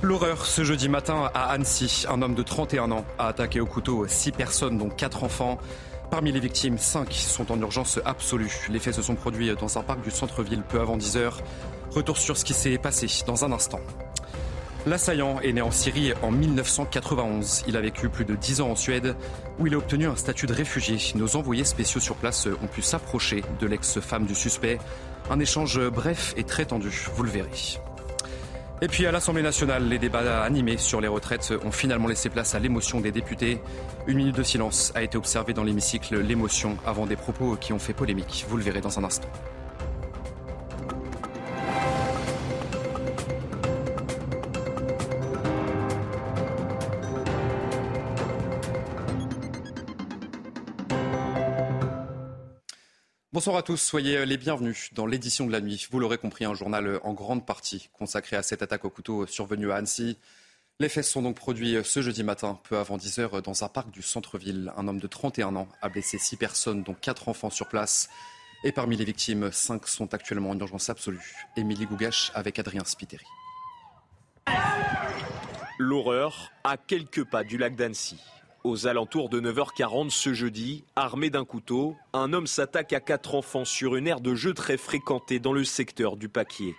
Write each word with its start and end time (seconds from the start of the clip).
L'horreur 0.00 0.46
ce 0.46 0.62
jeudi 0.62 0.88
matin 0.88 1.28
à 1.34 1.50
Annecy. 1.50 2.06
Un 2.08 2.22
homme 2.22 2.36
de 2.36 2.44
31 2.44 2.92
ans 2.92 3.04
a 3.18 3.26
attaqué 3.26 3.60
au 3.60 3.66
couteau 3.66 4.06
6 4.06 4.30
personnes, 4.30 4.78
dont 4.78 4.90
4 4.90 5.24
enfants. 5.24 5.58
Parmi 6.08 6.30
les 6.30 6.38
victimes, 6.38 6.78
5 6.78 7.12
sont 7.12 7.50
en 7.50 7.60
urgence 7.60 7.98
absolue. 8.04 8.68
Les 8.70 8.78
faits 8.78 8.94
se 8.94 9.02
sont 9.02 9.16
produits 9.16 9.52
dans 9.60 9.76
un 9.76 9.82
parc 9.82 10.00
du 10.02 10.12
centre-ville 10.12 10.62
peu 10.62 10.80
avant 10.80 10.96
10 10.96 11.16
heures. 11.16 11.40
Retour 11.90 12.16
sur 12.16 12.36
ce 12.36 12.44
qui 12.44 12.54
s'est 12.54 12.78
passé 12.78 13.08
dans 13.26 13.44
un 13.44 13.50
instant. 13.50 13.80
L'assaillant 14.86 15.40
est 15.40 15.52
né 15.52 15.62
en 15.62 15.72
Syrie 15.72 16.12
en 16.22 16.30
1991. 16.30 17.64
Il 17.66 17.76
a 17.76 17.80
vécu 17.80 18.08
plus 18.08 18.24
de 18.24 18.36
10 18.36 18.60
ans 18.60 18.70
en 18.70 18.76
Suède 18.76 19.16
où 19.58 19.66
il 19.66 19.74
a 19.74 19.78
obtenu 19.78 20.06
un 20.06 20.14
statut 20.14 20.46
de 20.46 20.54
réfugié. 20.54 20.98
Nos 21.16 21.34
envoyés 21.34 21.64
spéciaux 21.64 22.00
sur 22.00 22.14
place 22.14 22.46
ont 22.62 22.68
pu 22.68 22.82
s'approcher 22.82 23.42
de 23.58 23.66
l'ex-femme 23.66 24.26
du 24.26 24.36
suspect. 24.36 24.78
Un 25.28 25.40
échange 25.40 25.80
bref 25.90 26.34
et 26.36 26.44
très 26.44 26.66
tendu, 26.66 27.08
vous 27.16 27.24
le 27.24 27.30
verrez. 27.30 27.80
Et 28.80 28.86
puis 28.86 29.06
à 29.06 29.12
l'Assemblée 29.12 29.42
nationale, 29.42 29.88
les 29.88 29.98
débats 29.98 30.42
animés 30.42 30.76
sur 30.76 31.00
les 31.00 31.08
retraites 31.08 31.52
ont 31.64 31.72
finalement 31.72 32.06
laissé 32.06 32.30
place 32.30 32.54
à 32.54 32.60
l'émotion 32.60 33.00
des 33.00 33.10
députés. 33.10 33.60
Une 34.06 34.18
minute 34.18 34.36
de 34.36 34.44
silence 34.44 34.92
a 34.94 35.02
été 35.02 35.18
observée 35.18 35.52
dans 35.52 35.64
l'hémicycle, 35.64 36.20
l'émotion 36.20 36.76
avant 36.86 37.04
des 37.04 37.16
propos 37.16 37.56
qui 37.56 37.72
ont 37.72 37.80
fait 37.80 37.92
polémique. 37.92 38.46
Vous 38.48 38.56
le 38.56 38.62
verrez 38.62 38.80
dans 38.80 38.96
un 39.00 39.04
instant. 39.04 39.28
Bonsoir 53.30 53.56
à 53.56 53.62
tous, 53.62 53.76
soyez 53.76 54.24
les 54.24 54.38
bienvenus 54.38 54.88
dans 54.94 55.04
l'édition 55.04 55.46
de 55.46 55.52
la 55.52 55.60
nuit. 55.60 55.86
Vous 55.90 56.00
l'aurez 56.00 56.16
compris, 56.16 56.46
un 56.46 56.54
journal 56.54 56.98
en 57.02 57.12
grande 57.12 57.44
partie 57.44 57.90
consacré 57.92 58.36
à 58.36 58.42
cette 58.42 58.62
attaque 58.62 58.86
au 58.86 58.90
couteau 58.90 59.26
survenue 59.26 59.70
à 59.70 59.76
Annecy. 59.76 60.16
Les 60.80 60.88
faits 60.88 61.04
sont 61.04 61.20
donc 61.20 61.36
produits 61.36 61.76
ce 61.84 62.00
jeudi 62.00 62.22
matin, 62.22 62.58
peu 62.64 62.78
avant 62.78 62.96
10 62.96 63.18
heures, 63.18 63.42
dans 63.42 63.64
un 63.64 63.68
parc 63.68 63.90
du 63.90 64.00
centre-ville. 64.00 64.72
Un 64.78 64.88
homme 64.88 64.98
de 64.98 65.06
31 65.06 65.56
ans 65.56 65.68
a 65.82 65.90
blessé 65.90 66.16
6 66.16 66.38
personnes, 66.38 66.82
dont 66.82 66.94
4 66.94 67.28
enfants 67.28 67.50
sur 67.50 67.68
place. 67.68 68.08
Et 68.64 68.72
parmi 68.72 68.96
les 68.96 69.04
victimes, 69.04 69.52
5 69.52 69.86
sont 69.86 70.14
actuellement 70.14 70.48
en 70.48 70.58
urgence 70.58 70.88
absolue. 70.88 71.34
Émilie 71.54 71.84
Gougache 71.84 72.32
avec 72.34 72.58
Adrien 72.58 72.84
Spiteri. 72.86 73.26
L'horreur 75.78 76.50
à 76.64 76.78
quelques 76.78 77.24
pas 77.24 77.44
du 77.44 77.58
lac 77.58 77.76
d'Annecy. 77.76 78.18
Aux 78.68 78.86
alentours 78.86 79.30
de 79.30 79.40
9h40 79.40 80.10
ce 80.10 80.34
jeudi, 80.34 80.84
armé 80.94 81.30
d'un 81.30 81.46
couteau, 81.46 81.96
un 82.12 82.34
homme 82.34 82.46
s'attaque 82.46 82.92
à 82.92 83.00
quatre 83.00 83.34
enfants 83.34 83.64
sur 83.64 83.96
une 83.96 84.06
aire 84.06 84.20
de 84.20 84.34
jeu 84.34 84.52
très 84.52 84.76
fréquentée 84.76 85.38
dans 85.38 85.54
le 85.54 85.64
secteur 85.64 86.18
du 86.18 86.28
Paquier. 86.28 86.76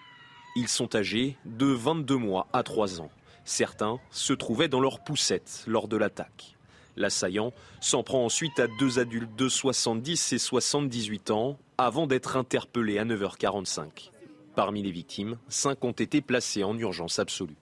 Ils 0.55 0.67
sont 0.67 0.95
âgés 0.95 1.35
de 1.45 1.65
22 1.65 2.15
mois 2.15 2.45
à 2.53 2.61
3 2.61 3.01
ans. 3.01 3.09
Certains 3.43 3.97
se 4.11 4.33
trouvaient 4.33 4.67
dans 4.67 4.81
leur 4.81 5.03
poussette 5.03 5.63
lors 5.65 5.87
de 5.87 5.97
l'attaque. 5.97 6.55
L'assaillant 6.95 7.53
s'en 7.81 8.03
prend 8.03 8.23
ensuite 8.23 8.59
à 8.59 8.67
deux 8.79 8.99
adultes 8.99 9.35
de 9.35 9.49
70 9.49 10.33
et 10.33 10.38
78 10.38 11.31
ans 11.31 11.57
avant 11.79 12.05
d'être 12.05 12.38
interpellé 12.38 12.99
à 12.99 13.05
9h45. 13.05 14.11
Parmi 14.59 14.84
les 14.84 14.92
victimes, 14.92 15.38
cinq 15.47 15.86
ont 15.86 15.94
été 15.94 16.20
placés 16.20 16.66
en 16.66 16.78
urgence 16.78 17.18
absolue. 17.18 17.56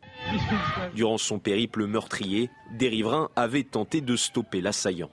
Durant 0.96 1.20
son 1.20 1.38
périple 1.38 1.86
meurtrier, 1.86 2.50
des 2.72 2.90
riverains 2.90 3.30
avaient 3.36 3.62
tenté 3.62 4.02
de 4.02 4.16
stopper 4.16 4.62
l'assaillant. 4.62 5.12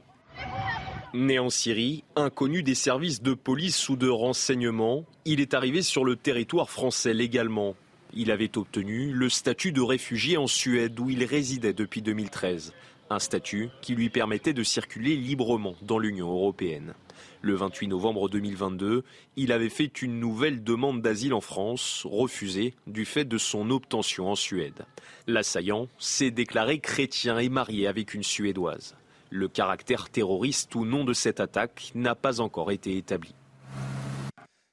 Né 1.13 1.39
en 1.39 1.51
Syrie, 1.51 2.03
inconnu 2.17 2.63
des 2.63 2.75
services 2.75 3.21
de 3.21 3.35
police 3.35 3.87
ou 3.91 3.97
de 3.97 4.09
renseignement, 4.09 5.05
il 5.27 5.43
est 5.43 5.53
arrivé 5.53 5.83
sur 5.83 6.07
le 6.07 6.17
territoire 6.17 6.71
français 6.71 7.13
légalement. 7.13 7.75
Il 8.15 8.31
avait 8.31 8.57
obtenu 8.57 9.13
le 9.13 9.29
statut 9.29 9.71
de 9.71 9.83
réfugié 9.83 10.39
en 10.39 10.47
Suède 10.47 10.99
où 10.99 11.11
il 11.11 11.23
résidait 11.23 11.75
depuis 11.75 12.01
2013, 12.01 12.73
un 13.15 13.19
statut 13.19 13.71
qui 13.81 13.95
lui 13.95 14.11
permettait 14.11 14.53
de 14.53 14.63
circuler 14.63 15.17
librement 15.17 15.77
dans 15.83 15.99
l'Union 15.99 16.31
européenne. 16.31 16.95
Le 17.43 17.55
28 17.55 17.89
novembre 17.89 18.29
2022, 18.29 19.05
il 19.37 19.53
avait 19.53 19.69
fait 19.69 20.03
une 20.03 20.19
nouvelle 20.19 20.65
demande 20.65 21.01
d'asile 21.01 21.35
en 21.35 21.41
France, 21.41 22.03
refusée 22.05 22.75
du 22.87 23.05
fait 23.05 23.25
de 23.25 23.39
son 23.39 23.71
obtention 23.71 24.31
en 24.31 24.35
Suède. 24.35 24.85
L'assaillant 25.27 25.89
s'est 25.99 26.31
déclaré 26.31 26.81
chrétien 26.81 27.39
et 27.39 27.49
marié 27.49 27.87
avec 27.87 28.15
une 28.15 28.23
Suédoise. 28.23 28.97
Le 29.31 29.49
caractère 29.49 30.11
terroriste 30.11 30.75
ou 30.75 30.85
non 30.85 31.05
de 31.05 31.13
cette 31.13 31.41
attaque 31.41 31.93
n'a 31.95 32.15
pas 32.15 32.41
encore 32.41 32.73
été 32.73 32.97
établi. 32.97 33.35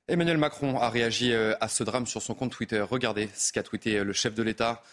Emmanuel 0.07 0.37
Macron 0.37 0.77
a 0.77 0.89
réagi 0.89 1.31
euh, 1.31 1.53
à 1.61 1.67
ce 1.67 1.83
drame 1.83 2.05
sur 2.05 2.21
son 2.21 2.33
compte 2.33 2.51
Twitter. 2.51 2.81
Regardez 2.81 3.29
ce 3.33 3.53
qu'a 3.53 3.63
tweeté 3.63 3.99
euh, 3.99 4.03
le 4.03 4.13
chef 4.13 4.33
de 4.33 4.43
l'État. 4.43 4.83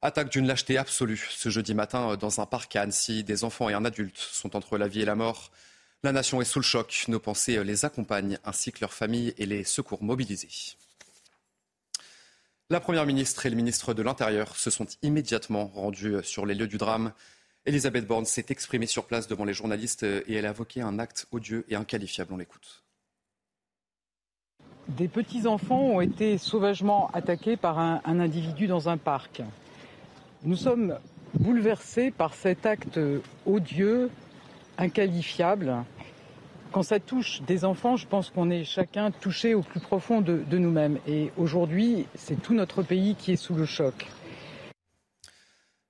Attaque 0.00 0.30
d'une 0.30 0.46
lâcheté 0.46 0.78
absolue. 0.78 1.28
Ce 1.30 1.48
jeudi 1.48 1.74
matin, 1.74 2.12
euh, 2.12 2.16
dans 2.16 2.40
un 2.40 2.46
parc 2.46 2.76
à 2.76 2.82
Annecy, 2.82 3.24
des 3.24 3.42
enfants 3.42 3.68
et 3.68 3.74
un 3.74 3.84
adulte 3.84 4.16
sont 4.16 4.54
entre 4.54 4.78
la 4.78 4.86
vie 4.86 5.00
et 5.00 5.04
la 5.04 5.16
mort. 5.16 5.50
La 6.04 6.12
nation 6.12 6.40
est 6.40 6.44
sous 6.44 6.60
le 6.60 6.64
choc. 6.64 7.06
Nos 7.08 7.18
pensées 7.18 7.62
les 7.64 7.84
accompagnent, 7.84 8.38
ainsi 8.44 8.70
que 8.70 8.78
leurs 8.80 8.92
familles 8.92 9.34
et 9.38 9.46
les 9.46 9.64
secours 9.64 10.04
mobilisés. 10.04 10.76
La 12.70 12.78
Première 12.78 13.06
ministre 13.06 13.46
et 13.46 13.50
le 13.50 13.56
ministre 13.56 13.92
de 13.92 14.02
l'Intérieur 14.02 14.54
se 14.54 14.70
sont 14.70 14.86
immédiatement 15.02 15.66
rendus 15.66 16.14
sur 16.22 16.46
les 16.46 16.54
lieux 16.54 16.68
du 16.68 16.78
drame. 16.78 17.12
Elisabeth 17.66 18.06
Borne 18.06 18.24
s'est 18.24 18.46
exprimée 18.50 18.86
sur 18.86 19.06
place 19.06 19.26
devant 19.26 19.44
les 19.44 19.54
journalistes 19.54 20.04
et 20.04 20.34
elle 20.34 20.46
a 20.46 20.50
invoqué 20.50 20.80
un 20.80 21.00
acte 21.00 21.26
odieux 21.32 21.64
et 21.68 21.74
inqualifiable. 21.74 22.32
On 22.32 22.36
l'écoute. 22.36 22.84
Des 24.88 25.08
petits-enfants 25.08 25.80
ont 25.80 26.00
été 26.00 26.38
sauvagement 26.38 27.10
attaqués 27.12 27.56
par 27.56 27.78
un, 27.78 28.00
un, 28.04 28.20
individu 28.20 28.68
dans 28.68 28.88
un 28.88 28.96
parc. 28.96 29.42
Nous 30.44 30.56
sommes 30.56 30.96
bouleversés 31.34 32.12
par 32.12 32.32
cet 32.32 32.64
acte 32.64 33.00
odieux, 33.44 34.08
inqualifiable. 34.78 35.84
Quand 36.70 36.84
ça 36.84 37.00
touche 37.00 37.42
des 37.42 37.64
enfants, 37.64 37.96
je 37.96 38.06
pense 38.06 38.30
qu'on 38.30 38.48
est 38.48 38.62
chacun 38.62 39.10
touché 39.10 39.54
au 39.54 39.62
plus 39.62 39.80
profond 39.80 40.20
de, 40.20 40.44
nous-mêmes. 40.52 41.00
Et 41.08 41.32
aujourd'hui, 41.36 42.06
c'est 42.14 42.40
tout 42.40 42.54
notre 42.54 42.84
pays 42.84 43.16
qui 43.16 43.32
est 43.32 43.36
sous 43.36 43.54
le 43.54 43.64
choc. 43.64 44.06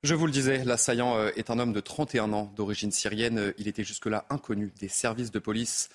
Je 0.02 0.14
vous 0.14 0.24
le 0.24 0.32
disais, 0.32 0.64
l'assaillant 0.64 1.16
euh, 1.16 1.30
est 1.36 1.50
un 1.50 1.58
homme 1.58 1.74
de 1.74 1.80
31 1.80 2.32
ans 2.32 2.50
d'origine 2.56 2.92
syrienne. 2.92 3.52
Il 3.58 3.68
était 3.68 3.84
jusque-là 3.84 4.24
inconnu 4.30 4.72
des 4.80 4.88
services 4.88 5.32
de 5.32 5.40
police. 5.40 5.90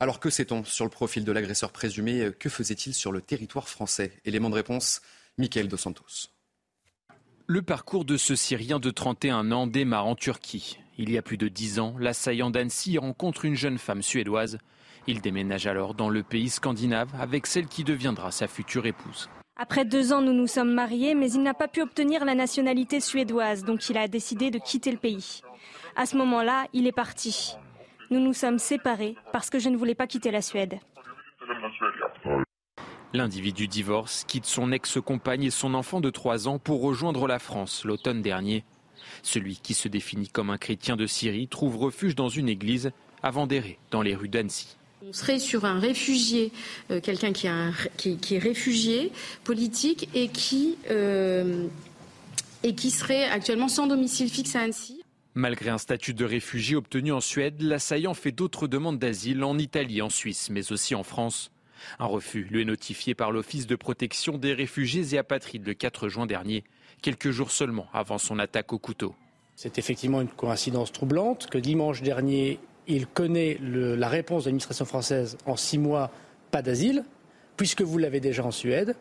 Alors 0.00 0.18
que 0.18 0.30
sait-on 0.30 0.64
sur 0.64 0.86
le 0.86 0.90
profil 0.90 1.24
de 1.24 1.32
l'agresseur 1.32 1.72
présumé? 1.72 2.30
Que 2.38 2.48
faisait-il 2.48 2.94
sur 2.94 3.12
le 3.12 3.20
territoire 3.20 3.68
français? 3.68 4.12
Élément 4.24 4.48
de 4.48 4.54
réponse, 4.54 5.02
Michael 5.36 5.68
Dos 5.68 5.76
Santos. 5.76 6.37
Le 7.50 7.62
parcours 7.62 8.04
de 8.04 8.18
ce 8.18 8.34
Syrien 8.34 8.78
de 8.78 8.90
31 8.90 9.52
ans 9.52 9.66
démarre 9.66 10.06
en 10.06 10.14
Turquie. 10.14 10.78
Il 10.98 11.10
y 11.10 11.16
a 11.16 11.22
plus 11.22 11.38
de 11.38 11.48
dix 11.48 11.80
ans, 11.80 11.94
l'assaillant 11.98 12.50
d'Annecy 12.50 12.98
rencontre 12.98 13.46
une 13.46 13.54
jeune 13.54 13.78
femme 13.78 14.02
suédoise. 14.02 14.58
Il 15.06 15.22
déménage 15.22 15.66
alors 15.66 15.94
dans 15.94 16.10
le 16.10 16.22
pays 16.22 16.50
scandinave 16.50 17.08
avec 17.18 17.46
celle 17.46 17.66
qui 17.66 17.84
deviendra 17.84 18.32
sa 18.32 18.48
future 18.48 18.84
épouse. 18.84 19.30
Après 19.56 19.86
deux 19.86 20.12
ans, 20.12 20.20
nous 20.20 20.34
nous 20.34 20.46
sommes 20.46 20.74
mariés, 20.74 21.14
mais 21.14 21.32
il 21.32 21.42
n'a 21.42 21.54
pas 21.54 21.68
pu 21.68 21.80
obtenir 21.80 22.26
la 22.26 22.34
nationalité 22.34 23.00
suédoise, 23.00 23.64
donc 23.64 23.88
il 23.88 23.96
a 23.96 24.08
décidé 24.08 24.50
de 24.50 24.58
quitter 24.58 24.92
le 24.92 24.98
pays. 24.98 25.40
À 25.96 26.04
ce 26.04 26.18
moment-là, 26.18 26.66
il 26.74 26.86
est 26.86 26.92
parti. 26.92 27.56
Nous 28.10 28.20
nous 28.20 28.34
sommes 28.34 28.58
séparés 28.58 29.16
parce 29.32 29.48
que 29.48 29.58
je 29.58 29.70
ne 29.70 29.76
voulais 29.78 29.94
pas 29.94 30.06
quitter 30.06 30.30
la 30.30 30.42
Suède. 30.42 30.80
L'individu 33.14 33.68
divorce, 33.68 34.24
quitte 34.28 34.44
son 34.44 34.70
ex-compagne 34.70 35.44
et 35.44 35.50
son 35.50 35.72
enfant 35.72 36.00
de 36.00 36.10
3 36.10 36.46
ans 36.46 36.58
pour 36.58 36.82
rejoindre 36.82 37.26
la 37.26 37.38
France 37.38 37.84
l'automne 37.84 38.20
dernier. 38.20 38.64
Celui 39.22 39.56
qui 39.56 39.72
se 39.72 39.88
définit 39.88 40.28
comme 40.28 40.50
un 40.50 40.58
chrétien 40.58 40.94
de 40.94 41.06
Syrie 41.06 41.48
trouve 41.48 41.78
refuge 41.78 42.14
dans 42.14 42.28
une 42.28 42.50
église 42.50 42.90
avant 43.22 43.46
d'errer 43.46 43.78
dans 43.90 44.02
les 44.02 44.14
rues 44.14 44.28
d'Annecy. 44.28 44.76
On 45.08 45.12
serait 45.12 45.38
sur 45.38 45.64
un 45.64 45.78
réfugié, 45.78 46.52
euh, 46.90 47.00
quelqu'un 47.00 47.32
qui, 47.32 47.48
qui, 47.96 48.18
qui, 48.18 48.34
est 48.34 48.38
réfugié 48.38 49.12
politique 49.44 50.08
et 50.14 50.28
qui, 50.28 50.76
euh, 50.90 51.66
et 52.62 52.74
qui 52.74 52.90
serait 52.90 53.24
actuellement 53.24 53.68
sans 53.68 53.86
domicile 53.86 54.28
fixe 54.28 54.54
à 54.54 54.60
Annecy. 54.60 55.00
Malgré 55.34 55.70
un 55.70 55.78
statut 55.78 56.14
de 56.14 56.24
réfugié 56.24 56.74
obtenu 56.76 57.12
en 57.12 57.20
Suède, 57.20 57.62
l'assaillant 57.62 58.12
fait 58.12 58.32
d'autres 58.32 58.66
demandes 58.66 58.98
d'asile 58.98 59.44
en 59.44 59.56
Italie, 59.56 60.02
en 60.02 60.10
Suisse, 60.10 60.50
mais 60.50 60.72
aussi 60.72 60.94
en 60.94 61.04
France. 61.04 61.52
Un 61.98 62.06
refus 62.06 62.46
lui 62.50 62.62
est 62.62 62.64
notifié 62.64 63.14
par 63.14 63.32
l'Office 63.32 63.66
de 63.66 63.76
protection 63.76 64.38
des 64.38 64.52
réfugiés 64.52 65.14
et 65.14 65.18
apatrides 65.18 65.66
le 65.66 65.74
4 65.74 66.08
juin 66.08 66.26
dernier, 66.26 66.64
quelques 67.02 67.30
jours 67.30 67.50
seulement 67.50 67.86
avant 67.92 68.18
son 68.18 68.38
attaque 68.38 68.72
au 68.72 68.78
couteau. 68.78 69.14
C'est 69.56 69.78
effectivement 69.78 70.20
une 70.20 70.28
coïncidence 70.28 70.92
troublante 70.92 71.48
que 71.48 71.58
dimanche 71.58 72.02
dernier, 72.02 72.60
il 72.86 73.06
connaît 73.06 73.58
la 73.60 74.08
réponse 74.08 74.44
de 74.44 74.48
l'administration 74.48 74.84
française 74.84 75.36
en 75.46 75.56
six 75.56 75.78
mois, 75.78 76.10
pas 76.50 76.62
d'asile, 76.62 77.04
puisque 77.56 77.82
vous 77.82 77.98
l'avez 77.98 78.20
déjà 78.20 78.44
en 78.44 78.50
Suède 78.50 78.94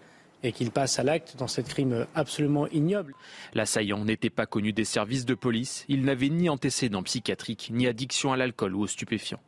et 0.43 0.51
qu'il 0.51 0.71
passe 0.71 0.99
à 0.99 1.03
l'acte 1.03 1.35
dans 1.37 1.47
ce 1.47 1.61
crime 1.61 2.05
absolument 2.15 2.67
ignoble. 2.67 3.13
L'assaillant 3.53 4.03
n'était 4.03 4.29
pas 4.29 4.45
connu 4.45 4.73
des 4.73 4.85
services 4.85 5.25
de 5.25 5.33
police. 5.33 5.85
Il 5.87 6.03
n'avait 6.03 6.29
ni 6.29 6.49
antécédent 6.49 7.03
psychiatrique, 7.03 7.69
ni 7.71 7.87
addiction 7.87 8.33
à 8.33 8.37
l'alcool 8.37 8.75
ou 8.75 8.81
aux 8.81 8.87
stupéfiants. 8.87 9.41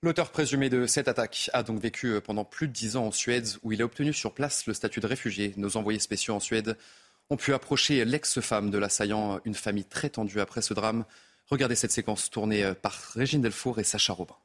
L'auteur 0.00 0.30
présumé 0.30 0.70
de 0.70 0.86
cette 0.86 1.08
attaque 1.08 1.50
a 1.52 1.64
donc 1.64 1.80
vécu 1.80 2.06
euh, 2.06 2.20
pendant 2.20 2.44
plus 2.44 2.68
de 2.68 2.72
dix 2.72 2.94
ans 2.96 3.06
en 3.06 3.10
Suède, 3.10 3.48
où 3.64 3.72
il 3.72 3.82
a 3.82 3.84
obtenu 3.84 4.12
sur 4.12 4.32
place 4.32 4.66
le 4.66 4.74
statut 4.74 5.00
de 5.00 5.08
réfugié. 5.08 5.54
Nos 5.56 5.76
envoyés 5.76 5.98
spéciaux 5.98 6.34
en 6.34 6.40
Suède 6.40 6.76
ont 7.30 7.36
pu 7.36 7.52
approcher 7.52 8.04
l'ex-femme 8.04 8.70
de 8.70 8.78
l'assaillant, 8.78 9.40
une 9.44 9.56
famille 9.56 9.84
très 9.84 10.08
tendue 10.08 10.38
après 10.38 10.62
ce 10.62 10.72
drame. 10.72 11.04
Regardez 11.50 11.74
cette 11.74 11.90
séquence 11.90 12.30
tournée 12.30 12.62
euh, 12.62 12.74
par 12.74 12.94
Régine 13.16 13.42
Delfour 13.42 13.80
et 13.80 13.84
Sacha 13.84 14.12
Robin. 14.12 14.36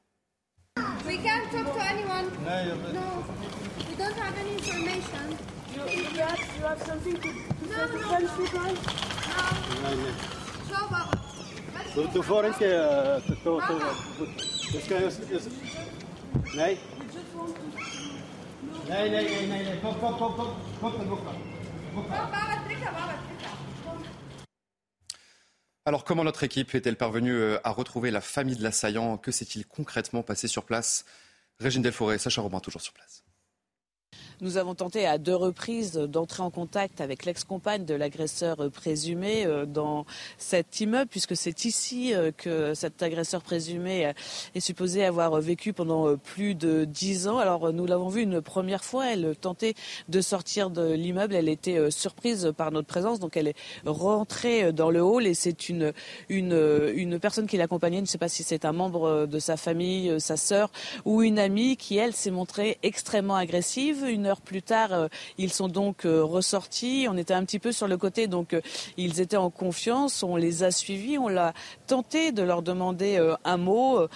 Alors 25.85 26.03
comment 26.03 26.23
notre 26.23 26.43
équipe 26.43 26.73
est-elle 26.73 26.95
parvenue 26.95 27.33
euh, 27.33 27.59
à 27.63 27.69
retrouver 27.69 28.09
la 28.09 28.21
famille 28.21 28.55
de 28.55 28.63
l'assaillant? 28.63 29.17
Que 29.17 29.31
s'est-il 29.31 29.67
concrètement 29.67 30.23
passé 30.23 30.47
sur 30.47 30.63
place? 30.65 31.05
Régine 31.59 31.83
Delforêt, 31.83 32.17
Sacha 32.17 32.41
Robin, 32.41 32.59
toujours 32.59 32.81
sur 32.81 32.93
place. 32.93 33.23
Nous 34.41 34.57
avons 34.57 34.75
tenté 34.75 35.05
à 35.05 35.17
deux 35.17 35.35
reprises 35.35 35.93
d'entrer 35.93 36.43
en 36.43 36.49
contact 36.49 37.01
avec 37.01 37.25
l'ex-compagne 37.25 37.85
de 37.85 37.93
l'agresseur 37.93 38.69
présumé 38.71 39.45
euh, 39.45 39.65
dans 39.65 40.05
cet 40.37 40.79
immeuble, 40.81 41.07
puisque 41.09 41.35
c'est 41.35 41.65
ici 41.65 42.13
euh, 42.13 42.31
que 42.35 42.73
cet 42.73 43.03
agresseur 43.03 43.41
présumé 43.41 44.11
est 44.55 44.59
supposé 44.59 45.05
avoir 45.05 45.39
vécu 45.39 45.71
pendant 45.73 46.07
euh, 46.07 46.17
plus 46.17 46.55
de 46.55 46.85
dix 46.85 47.27
ans. 47.27 47.37
Alors 47.37 47.71
nous 47.71 47.85
l'avons 47.85 48.09
vu 48.09 48.21
une 48.21 48.41
première 48.41 48.83
fois, 48.83 49.11
elle 49.11 49.35
tentait 49.39 49.75
de 50.09 50.21
sortir 50.21 50.69
de 50.69 50.93
l'immeuble, 50.93 51.35
elle 51.35 51.49
était 51.49 51.91
surprise 51.91 52.51
par 52.55 52.71
notre 52.71 52.87
présence, 52.87 53.19
donc 53.19 53.37
elle 53.37 53.49
est 53.49 53.55
rentrée 53.85 54.73
dans 54.73 54.89
le 54.89 55.01
hall 55.01 55.27
et 55.27 55.33
c'est 55.33 55.69
une, 55.69 55.93
une, 56.29 56.91
une 56.95 57.19
personne 57.19 57.47
qui 57.47 57.57
l'accompagnait, 57.57 57.97
je 57.97 58.01
ne 58.01 58.07
sais 58.07 58.17
pas 58.17 58.29
si 58.29 58.43
c'est 58.43 58.65
un 58.65 58.71
membre 58.71 59.27
de 59.27 59.39
sa 59.39 59.57
famille, 59.57 60.19
sa 60.19 60.37
sœur 60.37 60.71
ou 61.05 61.21
une 61.21 61.39
amie, 61.39 61.77
qui 61.77 61.97
elle 61.97 62.13
s'est 62.13 62.31
montrée 62.31 62.77
extrêmement 62.83 63.35
agressive. 63.35 64.05
Plus 64.41 64.61
tard, 64.61 64.93
euh, 64.93 65.07
ils 65.37 65.51
sont 65.51 65.67
donc 65.67 66.05
euh, 66.05 66.23
ressortis. 66.23 67.07
On 67.09 67.17
était 67.17 67.33
un 67.33 67.43
petit 67.45 67.59
peu 67.59 67.71
sur 67.71 67.87
le 67.87 67.97
côté, 67.97 68.27
donc 68.27 68.53
euh, 68.53 68.61
ils 68.97 69.21
étaient 69.21 69.37
en 69.37 69.49
confiance. 69.49 70.23
On 70.23 70.35
les 70.35 70.63
a 70.63 70.71
suivis. 70.71 71.17
On 71.17 71.27
l'a 71.27 71.53
tenté 71.87 72.31
de 72.31 72.43
leur 72.43 72.61
demander 72.61 73.19
un 73.43 73.57
mot, 73.57 74.07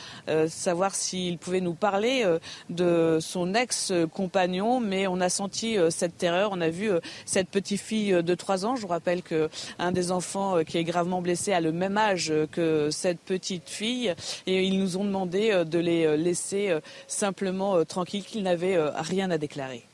savoir 0.48 0.96
s'ils 0.96 1.38
pouvaient 1.38 1.62
nous 1.62 1.74
parler 1.74 2.26
de 2.70 3.18
son 3.22 3.54
ex-compagnon, 3.54 4.80
mais 4.80 5.08
on 5.08 5.20
a 5.20 5.30
senti 5.30 5.78
cette 5.90 6.18
terreur. 6.18 6.52
On 6.54 6.62
a 6.62 6.70
vu 6.70 6.92
cette 7.26 7.50
petite 7.50 7.82
fille 7.82 8.24
de 8.24 8.36
3 8.36 8.66
ans. 8.66 8.76
Je 8.76 8.82
vous 8.82 8.88
rappelle 8.88 9.22
que 9.22 9.50
un 9.80 9.92
des 9.92 10.12
enfants 10.12 10.64
qui 10.64 10.78
est 10.78 10.84
gravement 10.84 11.22
blessé 11.22 11.54
a 11.54 11.62
le 11.62 11.72
même 11.72 11.98
âge 11.98 12.34
que 12.52 12.90
cette 12.92 13.20
petite 13.20 13.70
fille, 13.70 14.14
et 14.46 14.64
ils 14.64 14.80
nous 14.80 14.98
ont 14.98 15.06
demandé 15.06 15.64
de 15.66 15.80
les 15.80 16.18
laisser 16.18 16.78
simplement 17.08 17.84
tranquilles, 17.86 18.24
qu'ils 18.24 18.44
n'avaient 18.44 18.78
rien 18.96 19.30
à 19.32 19.38
déclarer. 19.38 19.88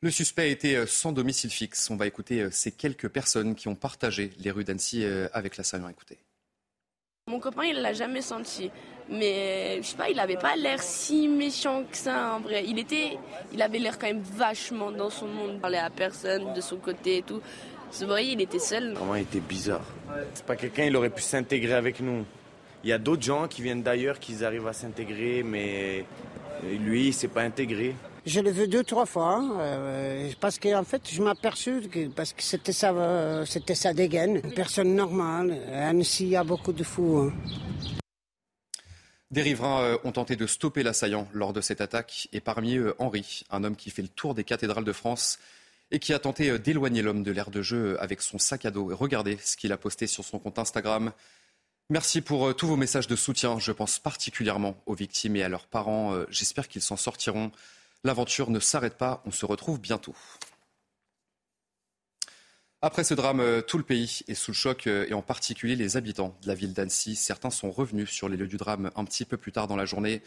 Le 0.00 0.12
suspect 0.12 0.52
était 0.52 0.76
euh, 0.76 0.86
sans 0.86 1.10
domicile 1.10 1.50
fixe. 1.50 1.90
On 1.90 1.96
va 1.96 2.06
écouter 2.06 2.42
euh, 2.42 2.50
ces 2.52 2.70
quelques 2.70 3.08
personnes 3.08 3.56
qui 3.56 3.66
ont 3.66 3.74
partagé 3.74 4.30
les 4.38 4.52
rues 4.52 4.62
d'Annecy 4.62 5.02
euh, 5.02 5.26
avec 5.32 5.56
l'assaillant. 5.56 5.88
Écoutez. 5.88 6.18
Mon 7.26 7.40
copain, 7.40 7.64
il 7.64 7.82
l'a 7.82 7.92
jamais 7.92 8.22
senti. 8.22 8.70
Mais 9.10 9.78
je 9.82 9.88
sais 9.88 9.96
pas, 9.96 10.08
il 10.08 10.20
avait 10.20 10.36
pas 10.36 10.54
l'air 10.54 10.80
si 10.80 11.26
méchant 11.26 11.82
que 11.82 11.96
ça 11.96 12.34
en 12.34 12.40
vrai. 12.40 12.64
Il 12.68 12.78
était, 12.78 13.18
il 13.52 13.60
avait 13.60 13.80
l'air 13.80 13.98
quand 13.98 14.06
même 14.06 14.22
vachement 14.22 14.92
dans 14.92 15.10
son 15.10 15.26
monde. 15.26 15.54
Il 15.54 15.60
parlait 15.60 15.78
à 15.78 15.90
personne 15.90 16.54
de 16.54 16.60
son 16.60 16.76
côté 16.76 17.18
et 17.18 17.22
tout. 17.22 17.40
Vous 17.90 18.06
voyez, 18.06 18.34
il 18.34 18.40
était 18.40 18.60
seul. 18.60 18.92
Vraiment, 18.92 19.16
il 19.16 19.22
était 19.22 19.40
bizarre. 19.40 19.84
C'est 20.32 20.44
pas 20.44 20.56
quelqu'un, 20.56 20.84
il 20.84 20.96
aurait 20.96 21.10
pu 21.10 21.22
s'intégrer 21.22 21.74
avec 21.74 22.00
nous. 22.00 22.24
Il 22.84 22.90
y 22.90 22.92
a 22.92 22.98
d'autres 22.98 23.22
gens 23.22 23.48
qui 23.48 23.62
viennent 23.62 23.82
d'ailleurs, 23.82 24.20
qui 24.20 24.44
arrivent 24.44 24.68
à 24.68 24.72
s'intégrer, 24.72 25.42
mais 25.42 26.04
lui, 26.62 27.08
il 27.08 27.14
s'est 27.14 27.28
pas 27.28 27.42
intégré. 27.42 27.96
Je 28.28 28.40
l'ai 28.40 28.52
vu 28.52 28.68
deux, 28.68 28.84
trois 28.84 29.06
fois, 29.06 29.36
hein, 29.36 29.58
euh, 29.58 30.30
parce 30.38 30.58
qu'en 30.58 30.84
fait, 30.84 31.00
je 31.10 31.22
m'aperçus 31.22 31.88
que 31.88 32.08
parce 32.08 32.34
que 32.34 32.42
c'était 32.42 32.74
ça, 32.74 32.90
euh, 32.90 33.46
c'était 33.46 33.74
sa 33.74 33.94
dégaine. 33.94 34.42
Une 34.44 34.52
personne 34.52 34.94
normale. 34.94 35.58
À 35.72 35.88
Annecy, 35.88 36.26
il 36.28 36.36
a 36.36 36.44
beaucoup 36.44 36.74
de 36.74 36.84
fous. 36.84 37.20
Hein. 37.20 37.32
Des 39.30 39.40
riverains 39.40 39.80
euh, 39.80 39.98
ont 40.04 40.12
tenté 40.12 40.36
de 40.36 40.46
stopper 40.46 40.82
l'assaillant 40.82 41.26
lors 41.32 41.54
de 41.54 41.62
cette 41.62 41.80
attaque, 41.80 42.28
et 42.34 42.40
parmi 42.40 42.76
eux, 42.76 42.94
Henri, 42.98 43.44
un 43.48 43.64
homme 43.64 43.76
qui 43.76 43.88
fait 43.88 44.02
le 44.02 44.08
tour 44.08 44.34
des 44.34 44.44
cathédrales 44.44 44.84
de 44.84 44.92
France 44.92 45.38
et 45.90 45.98
qui 45.98 46.12
a 46.12 46.18
tenté 46.18 46.58
d'éloigner 46.58 47.00
l'homme 47.00 47.22
de 47.22 47.30
l'air 47.30 47.50
de 47.50 47.62
jeu 47.62 47.96
avec 47.98 48.20
son 48.20 48.38
sac 48.38 48.66
à 48.66 48.70
dos. 48.70 48.94
Regardez 48.94 49.38
ce 49.42 49.56
qu'il 49.56 49.72
a 49.72 49.78
posté 49.78 50.06
sur 50.06 50.22
son 50.22 50.38
compte 50.38 50.58
Instagram. 50.58 51.12
Merci 51.88 52.20
pour 52.20 52.54
tous 52.54 52.66
vos 52.66 52.76
messages 52.76 53.06
de 53.06 53.16
soutien. 53.16 53.58
Je 53.58 53.72
pense 53.72 53.98
particulièrement 53.98 54.76
aux 54.84 54.94
victimes 54.94 55.36
et 55.36 55.42
à 55.44 55.48
leurs 55.48 55.66
parents. 55.66 56.14
J'espère 56.28 56.68
qu'ils 56.68 56.82
s'en 56.82 56.98
sortiront. 56.98 57.52
L'aventure 58.04 58.50
ne 58.50 58.60
s'arrête 58.60 58.96
pas, 58.96 59.22
on 59.26 59.30
se 59.30 59.44
retrouve 59.44 59.80
bientôt. 59.80 60.14
Après 62.80 63.02
ce 63.02 63.14
drame, 63.14 63.40
euh, 63.40 63.60
tout 63.60 63.76
le 63.76 63.82
pays 63.82 64.20
est 64.28 64.34
sous 64.34 64.52
le 64.52 64.56
choc 64.56 64.86
euh, 64.86 65.04
et 65.08 65.14
en 65.14 65.22
particulier 65.22 65.74
les 65.74 65.96
habitants 65.96 66.38
de 66.42 66.46
la 66.46 66.54
ville 66.54 66.72
d'Annecy. 66.72 67.16
Certains 67.16 67.50
sont 67.50 67.72
revenus 67.72 68.08
sur 68.08 68.28
les 68.28 68.36
lieux 68.36 68.46
du 68.46 68.56
drame 68.56 68.92
un 68.94 69.04
petit 69.04 69.24
peu 69.24 69.36
plus 69.36 69.50
tard 69.50 69.66
dans 69.66 69.74
la 69.74 69.84
journée 69.84 70.22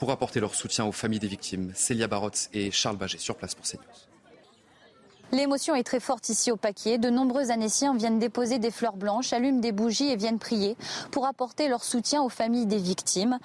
pour 0.00 0.10
apporter 0.10 0.40
leur 0.40 0.56
soutien 0.56 0.84
aux 0.84 0.90
familles 0.90 1.20
des 1.20 1.28
victimes. 1.28 1.70
Célia 1.76 2.08
Barotte 2.08 2.48
et 2.52 2.72
Charles 2.72 2.96
Baget 2.96 3.18
sur 3.18 3.36
place 3.36 3.54
pour 3.54 3.64
CNews. 3.64 4.11
L'émotion 5.34 5.74
est 5.74 5.82
très 5.82 5.98
forte 5.98 6.28
ici 6.28 6.52
au 6.52 6.56
Paquier. 6.58 6.98
De 6.98 7.08
nombreux 7.08 7.50
Annéciens 7.50 7.96
viennent 7.96 8.18
déposer 8.18 8.58
des 8.58 8.70
fleurs 8.70 8.96
blanches, 8.96 9.32
allument 9.32 9.60
des 9.60 9.72
bougies 9.72 10.10
et 10.10 10.16
viennent 10.16 10.38
prier 10.38 10.76
pour 11.10 11.24
apporter 11.24 11.68
leur 11.68 11.84
soutien 11.84 12.20
aux 12.20 12.28
familles 12.28 12.66
des 12.66 12.76
victimes. 12.76 13.38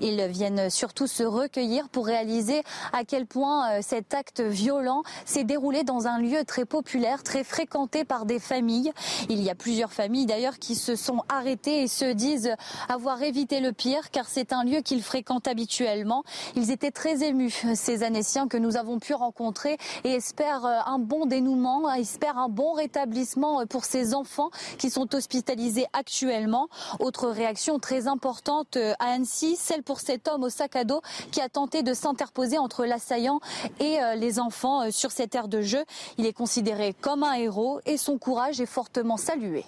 Ils 0.00 0.24
viennent 0.28 0.70
surtout 0.70 1.06
se 1.06 1.22
recueillir 1.22 1.90
pour 1.90 2.06
réaliser 2.06 2.62
à 2.94 3.04
quel 3.04 3.26
point 3.26 3.72
euh, 3.72 3.80
cet 3.82 4.14
acte 4.14 4.40
violent 4.40 5.02
s'est 5.26 5.44
déroulé 5.44 5.84
dans 5.84 6.06
un 6.06 6.18
lieu 6.18 6.44
très 6.46 6.64
populaire, 6.64 7.22
très 7.22 7.44
fréquenté 7.44 8.04
par 8.06 8.24
des 8.24 8.38
familles. 8.38 8.94
Il 9.28 9.42
y 9.42 9.50
a 9.50 9.54
plusieurs 9.54 9.92
familles 9.92 10.24
d'ailleurs 10.24 10.58
qui 10.58 10.74
se 10.74 10.96
sont 10.96 11.24
arrêtées 11.28 11.82
et 11.82 11.88
se 11.88 12.10
disent 12.10 12.54
avoir 12.88 13.22
évité 13.22 13.60
le 13.60 13.72
pire 13.72 14.10
car 14.10 14.30
c'est 14.30 14.54
un 14.54 14.64
lieu 14.64 14.80
qu'ils 14.80 15.02
fréquentent 15.02 15.46
habituellement. 15.46 16.24
Ils 16.56 16.70
étaient 16.70 16.90
très 16.90 17.22
émus, 17.22 17.66
ces 17.74 18.02
Annéciens 18.02 18.48
que 18.48 18.56
nous 18.56 18.78
avons 18.78 18.98
pu 18.98 19.12
rencontrer 19.12 19.76
et 20.04 20.12
espèrent 20.12 20.64
euh, 20.64 20.78
un 20.86 20.98
bon 20.98 21.26
dénouement, 21.34 21.92
espère 21.92 22.38
un 22.38 22.48
bon 22.48 22.74
rétablissement 22.74 23.66
pour 23.66 23.84
ces 23.84 24.14
enfants 24.14 24.50
qui 24.78 24.88
sont 24.88 25.12
hospitalisés 25.16 25.86
actuellement. 25.92 26.68
Autre 27.00 27.28
réaction 27.28 27.80
très 27.80 28.06
importante 28.06 28.76
euh, 28.76 28.92
à 29.00 29.14
Annecy, 29.14 29.56
celle 29.56 29.82
pour 29.82 29.98
cet 29.98 30.28
homme 30.28 30.44
au 30.44 30.48
sac 30.48 30.76
à 30.76 30.84
dos 30.84 31.02
qui 31.32 31.40
a 31.40 31.48
tenté 31.48 31.82
de 31.82 31.92
s'interposer 31.92 32.56
entre 32.56 32.84
l'assaillant 32.84 33.40
et 33.80 34.00
euh, 34.00 34.14
les 34.14 34.38
enfants 34.38 34.82
euh, 34.82 34.90
sur 34.92 35.10
cette 35.10 35.34
aire 35.34 35.48
de 35.48 35.60
jeu. 35.60 35.84
Il 36.18 36.26
est 36.26 36.32
considéré 36.32 36.94
comme 37.00 37.24
un 37.24 37.34
héros 37.34 37.80
et 37.84 37.96
son 37.96 38.16
courage 38.16 38.60
est 38.60 38.66
fortement 38.66 39.16
salué. 39.16 39.64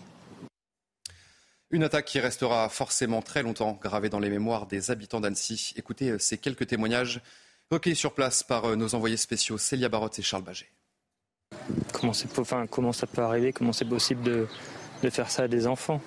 Une 1.70 1.82
attaque 1.82 2.04
qui 2.04 2.20
restera 2.20 2.68
forcément 2.68 3.22
très 3.22 3.42
longtemps 3.42 3.76
gravée 3.82 4.08
dans 4.08 4.20
les 4.20 4.30
mémoires 4.30 4.68
des 4.68 4.92
habitants 4.92 5.20
d'Annecy. 5.20 5.72
Écoutez 5.74 6.16
ces 6.20 6.38
quelques 6.38 6.68
témoignages 6.68 7.20
recueillis 7.72 7.96
sur 7.96 8.14
place 8.14 8.44
par 8.44 8.76
nos 8.76 8.94
envoyés 8.94 9.16
spéciaux 9.16 9.58
Célia 9.58 9.88
Barotte 9.88 10.20
et 10.20 10.22
Charles 10.22 10.44
Baget. 10.44 10.68
Comment, 11.92 12.12
comment 12.70 12.92
ça 12.92 13.06
peut 13.06 13.22
arriver? 13.22 13.52
Comment 13.52 13.72
c'est 13.72 13.84
possible 13.84 14.22
de, 14.22 15.10
faire 15.10 15.30
ça 15.30 15.44
à 15.44 15.48
des 15.48 15.66
enfants? 15.66 16.00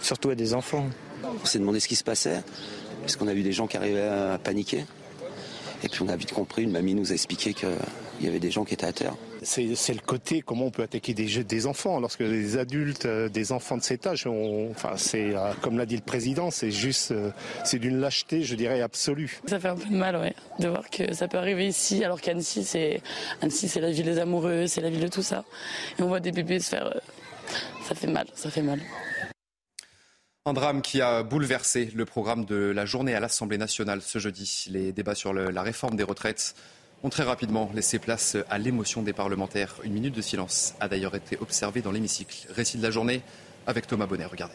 Surtout 0.00 0.30
à 0.30 0.34
des 0.34 0.54
enfants. 0.54 0.86
On 1.24 1.44
s'est 1.44 1.58
demandé 1.58 1.80
ce 1.80 1.88
qui 1.88 1.96
se 1.96 2.04
passait, 2.04 2.42
parce 3.00 3.16
qu'on 3.16 3.28
a 3.28 3.34
vu 3.34 3.42
des 3.42 3.52
gens 3.52 3.66
qui 3.66 3.76
arrivaient 3.76 4.08
à 4.08 4.38
paniquer? 4.38 4.84
Et 5.84 5.88
puis 5.88 6.02
on 6.02 6.08
a 6.08 6.16
vite 6.16 6.32
compris, 6.32 6.62
une 6.62 6.70
mamie 6.70 6.94
nous 6.94 7.10
a 7.10 7.14
expliqué 7.14 7.54
qu'il 7.54 7.68
y 8.20 8.26
avait 8.26 8.40
des 8.40 8.50
gens 8.50 8.64
qui 8.64 8.74
étaient 8.74 8.86
à 8.86 8.92
terre. 8.92 9.14
C'est 9.44 9.94
le 9.94 10.00
côté 10.00 10.40
comment 10.40 10.66
on 10.66 10.70
peut 10.70 10.82
attaquer 10.82 11.14
des, 11.14 11.44
des 11.44 11.66
enfants 11.66 11.98
lorsque 11.98 12.20
les 12.20 12.56
adultes, 12.56 13.06
euh, 13.06 13.28
des 13.28 13.52
enfants 13.52 13.76
de 13.76 13.82
cet 13.82 14.06
âge, 14.06 14.26
enfin 14.26 14.92
c'est 14.96 15.34
euh, 15.34 15.52
comme 15.60 15.78
l'a 15.78 15.86
dit 15.86 15.96
le 15.96 16.02
président, 16.02 16.50
c'est 16.50 16.70
juste, 16.70 17.10
euh, 17.10 17.30
c'est 17.64 17.78
d'une 17.78 17.98
lâcheté, 17.98 18.42
je 18.42 18.54
dirais 18.54 18.80
absolue. 18.80 19.40
Ça 19.46 19.58
fait 19.58 19.68
un 19.68 19.76
peu 19.76 19.88
de 19.88 19.96
mal, 19.96 20.16
ouais, 20.16 20.34
de 20.60 20.68
voir 20.68 20.88
que 20.90 21.12
ça 21.12 21.28
peut 21.28 21.38
arriver 21.38 21.66
ici, 21.66 22.04
alors 22.04 22.20
qu'Annecy 22.20 22.64
c'est 22.64 23.02
Annecy 23.40 23.68
c'est 23.68 23.80
la 23.80 23.90
ville 23.90 24.04
des 24.04 24.18
amoureux, 24.18 24.66
c'est 24.66 24.80
la 24.80 24.90
ville 24.90 25.02
de 25.02 25.08
tout 25.08 25.22
ça, 25.22 25.44
et 25.98 26.02
on 26.02 26.08
voit 26.08 26.20
des 26.20 26.32
bébés 26.32 26.60
se 26.60 26.68
faire, 26.68 26.92
ça 27.84 27.94
fait 27.94 28.06
mal, 28.06 28.26
ça 28.34 28.50
fait 28.50 28.62
mal. 28.62 28.80
Un 30.44 30.52
drame 30.52 30.82
qui 30.82 31.00
a 31.00 31.22
bouleversé 31.22 31.90
le 31.94 32.04
programme 32.04 32.44
de 32.44 32.56
la 32.56 32.84
journée 32.84 33.14
à 33.14 33.20
l'Assemblée 33.20 33.58
nationale 33.58 34.02
ce 34.02 34.18
jeudi. 34.18 34.66
Les 34.70 34.90
débats 34.90 35.14
sur 35.14 35.32
la 35.32 35.62
réforme 35.62 35.94
des 35.94 36.02
retraites 36.02 36.56
ont 37.02 37.08
très 37.08 37.24
rapidement 37.24 37.70
laissé 37.74 37.98
place 37.98 38.36
à 38.48 38.58
l'émotion 38.58 39.02
des 39.02 39.12
parlementaires. 39.12 39.74
Une 39.84 39.92
minute 39.92 40.14
de 40.14 40.22
silence 40.22 40.74
a 40.80 40.88
d'ailleurs 40.88 41.14
été 41.14 41.36
observée 41.40 41.82
dans 41.82 41.92
l'hémicycle. 41.92 42.46
Récit 42.50 42.78
de 42.78 42.82
la 42.82 42.90
journée 42.90 43.22
avec 43.66 43.86
Thomas 43.86 44.06
Bonnet. 44.06 44.26
Regardez. 44.26 44.54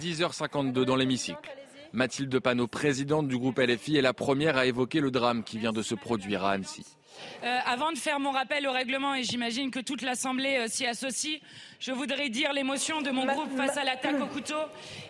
10h52 0.00 0.84
dans 0.84 0.96
l'hémicycle. 0.96 1.50
Mathilde 1.92 2.38
Panot, 2.38 2.66
présidente 2.66 3.28
du 3.28 3.36
groupe 3.36 3.58
LFI, 3.58 3.98
est 3.98 4.02
la 4.02 4.14
première 4.14 4.56
à 4.56 4.64
évoquer 4.64 5.00
le 5.00 5.10
drame 5.10 5.44
qui 5.44 5.58
vient 5.58 5.72
de 5.72 5.82
se 5.82 5.94
produire 5.94 6.44
à 6.44 6.52
Annecy. 6.52 6.86
Euh, 7.44 7.58
avant 7.66 7.92
de 7.92 7.98
faire 7.98 8.18
mon 8.18 8.30
rappel 8.30 8.66
au 8.66 8.72
règlement, 8.72 9.14
et 9.14 9.22
j'imagine 9.22 9.70
que 9.70 9.80
toute 9.80 10.00
l'Assemblée 10.00 10.56
euh, 10.56 10.68
s'y 10.68 10.86
associe, 10.86 11.40
je 11.78 11.92
voudrais 11.92 12.30
dire 12.30 12.54
l'émotion 12.54 13.02
de 13.02 13.10
mon 13.10 13.26
groupe 13.26 13.54
face 13.56 13.76
à 13.76 13.84
l'attaque 13.84 14.20
au 14.20 14.26
couteau 14.26 14.56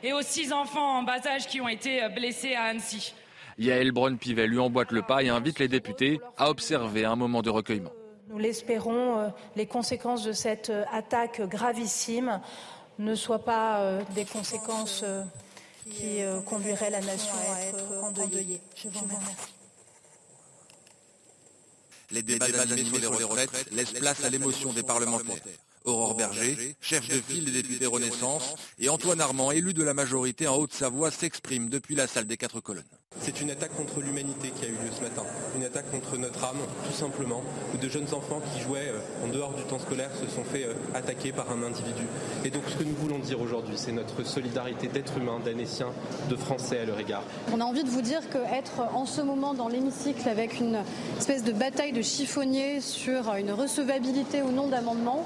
et 0.02 0.12
aux 0.12 0.22
six 0.22 0.52
enfants 0.52 0.98
en 0.98 1.02
bas 1.04 1.24
âge 1.24 1.46
qui 1.46 1.60
ont 1.60 1.68
été 1.68 2.02
euh, 2.02 2.08
blessés 2.08 2.54
à 2.54 2.64
Annecy. 2.64 3.14
Yael 3.58 3.92
Braun-Pivet 3.92 4.46
lui 4.46 4.58
emboîte 4.58 4.92
le 4.92 5.02
pas 5.02 5.22
et 5.22 5.28
invite 5.28 5.58
les 5.58 5.68
députés 5.68 6.20
à 6.36 6.50
observer 6.50 7.04
un 7.04 7.16
moment 7.16 7.42
de 7.42 7.50
recueillement. 7.50 7.92
Nous 8.28 8.38
l'espérons, 8.38 9.32
les 9.56 9.66
conséquences 9.66 10.24
de 10.24 10.32
cette 10.32 10.72
attaque 10.90 11.42
gravissime 11.48 12.40
ne 12.98 13.14
soient 13.14 13.44
pas 13.44 13.98
des 14.14 14.24
conséquences 14.24 15.04
qui 15.90 16.20
conduiraient 16.46 16.90
la 16.90 17.00
nation 17.00 17.34
à 17.54 17.60
être 17.60 18.04
endeuillée. 18.04 18.60
Je 18.74 18.88
vous 18.88 19.00
remercie. 19.00 19.26
Les 22.10 22.22
débats 22.22 22.48
d'années 22.48 22.84
sur 22.84 22.98
les 22.98 23.06
retraites 23.06 23.70
laissent 23.72 23.92
place 23.92 24.24
à 24.24 24.30
l'émotion 24.30 24.72
des 24.72 24.82
parlementaires. 24.82 25.42
Aurore 25.84 26.14
Berger, 26.14 26.76
chef 26.80 27.08
de 27.08 27.20
file 27.20 27.46
des 27.46 27.62
députés 27.62 27.86
Renaissance, 27.86 28.54
et 28.78 28.88
Antoine 28.88 29.20
Armand, 29.20 29.50
élu 29.50 29.74
de 29.74 29.82
la 29.82 29.94
majorité 29.94 30.46
en 30.46 30.56
Haute-Savoie, 30.56 31.10
s'expriment 31.10 31.68
depuis 31.68 31.96
la 31.96 32.06
salle 32.06 32.26
des 32.26 32.36
quatre 32.36 32.60
colonnes. 32.60 32.84
C'est 33.20 33.40
une 33.40 33.50
attaque 33.50 33.76
contre 33.76 34.00
l'humanité 34.00 34.50
qui 34.50 34.64
a 34.64 34.68
eu 34.68 34.72
lieu 34.72 34.90
ce 34.96 35.02
matin. 35.02 35.22
Une 35.56 35.64
attaque 35.64 35.90
contre 35.90 36.16
notre 36.16 36.44
âme, 36.44 36.58
tout 36.84 36.92
simplement, 36.92 37.42
où 37.72 37.76
de 37.76 37.88
jeunes 37.88 38.12
enfants 38.14 38.40
qui 38.52 38.60
jouaient 38.60 38.88
euh, 38.88 39.24
en 39.24 39.28
dehors 39.28 39.52
du 39.52 39.62
temps 39.62 39.78
scolaire 39.78 40.10
se 40.20 40.28
sont 40.34 40.44
fait 40.44 40.64
euh, 40.64 40.74
attaquer 40.94 41.30
par 41.30 41.50
un 41.52 41.62
individu. 41.62 42.04
Et 42.44 42.50
donc 42.50 42.62
ce 42.68 42.76
que 42.76 42.84
nous 42.84 42.94
voulons 42.94 43.18
dire 43.18 43.40
aujourd'hui, 43.40 43.74
c'est 43.76 43.92
notre 43.92 44.24
solidarité 44.24 44.88
d'êtres 44.88 45.18
humains, 45.18 45.38
d'Annéciens, 45.44 45.92
de 46.28 46.36
Français 46.36 46.80
à 46.80 46.84
leur 46.84 46.98
égard. 46.98 47.22
On 47.52 47.60
a 47.60 47.64
envie 47.64 47.84
de 47.84 47.88
vous 47.88 48.02
dire 48.02 48.22
qu'être 48.28 48.82
en 48.94 49.06
ce 49.06 49.20
moment 49.20 49.54
dans 49.54 49.68
l'hémicycle 49.68 50.28
avec 50.28 50.58
une 50.58 50.78
espèce 51.18 51.44
de 51.44 51.52
bataille 51.52 51.92
de 51.92 52.02
chiffonniers 52.02 52.80
sur 52.80 53.34
une 53.34 53.52
recevabilité 53.52 54.42
ou 54.42 54.50
non 54.50 54.68
d'amendement 54.68 55.24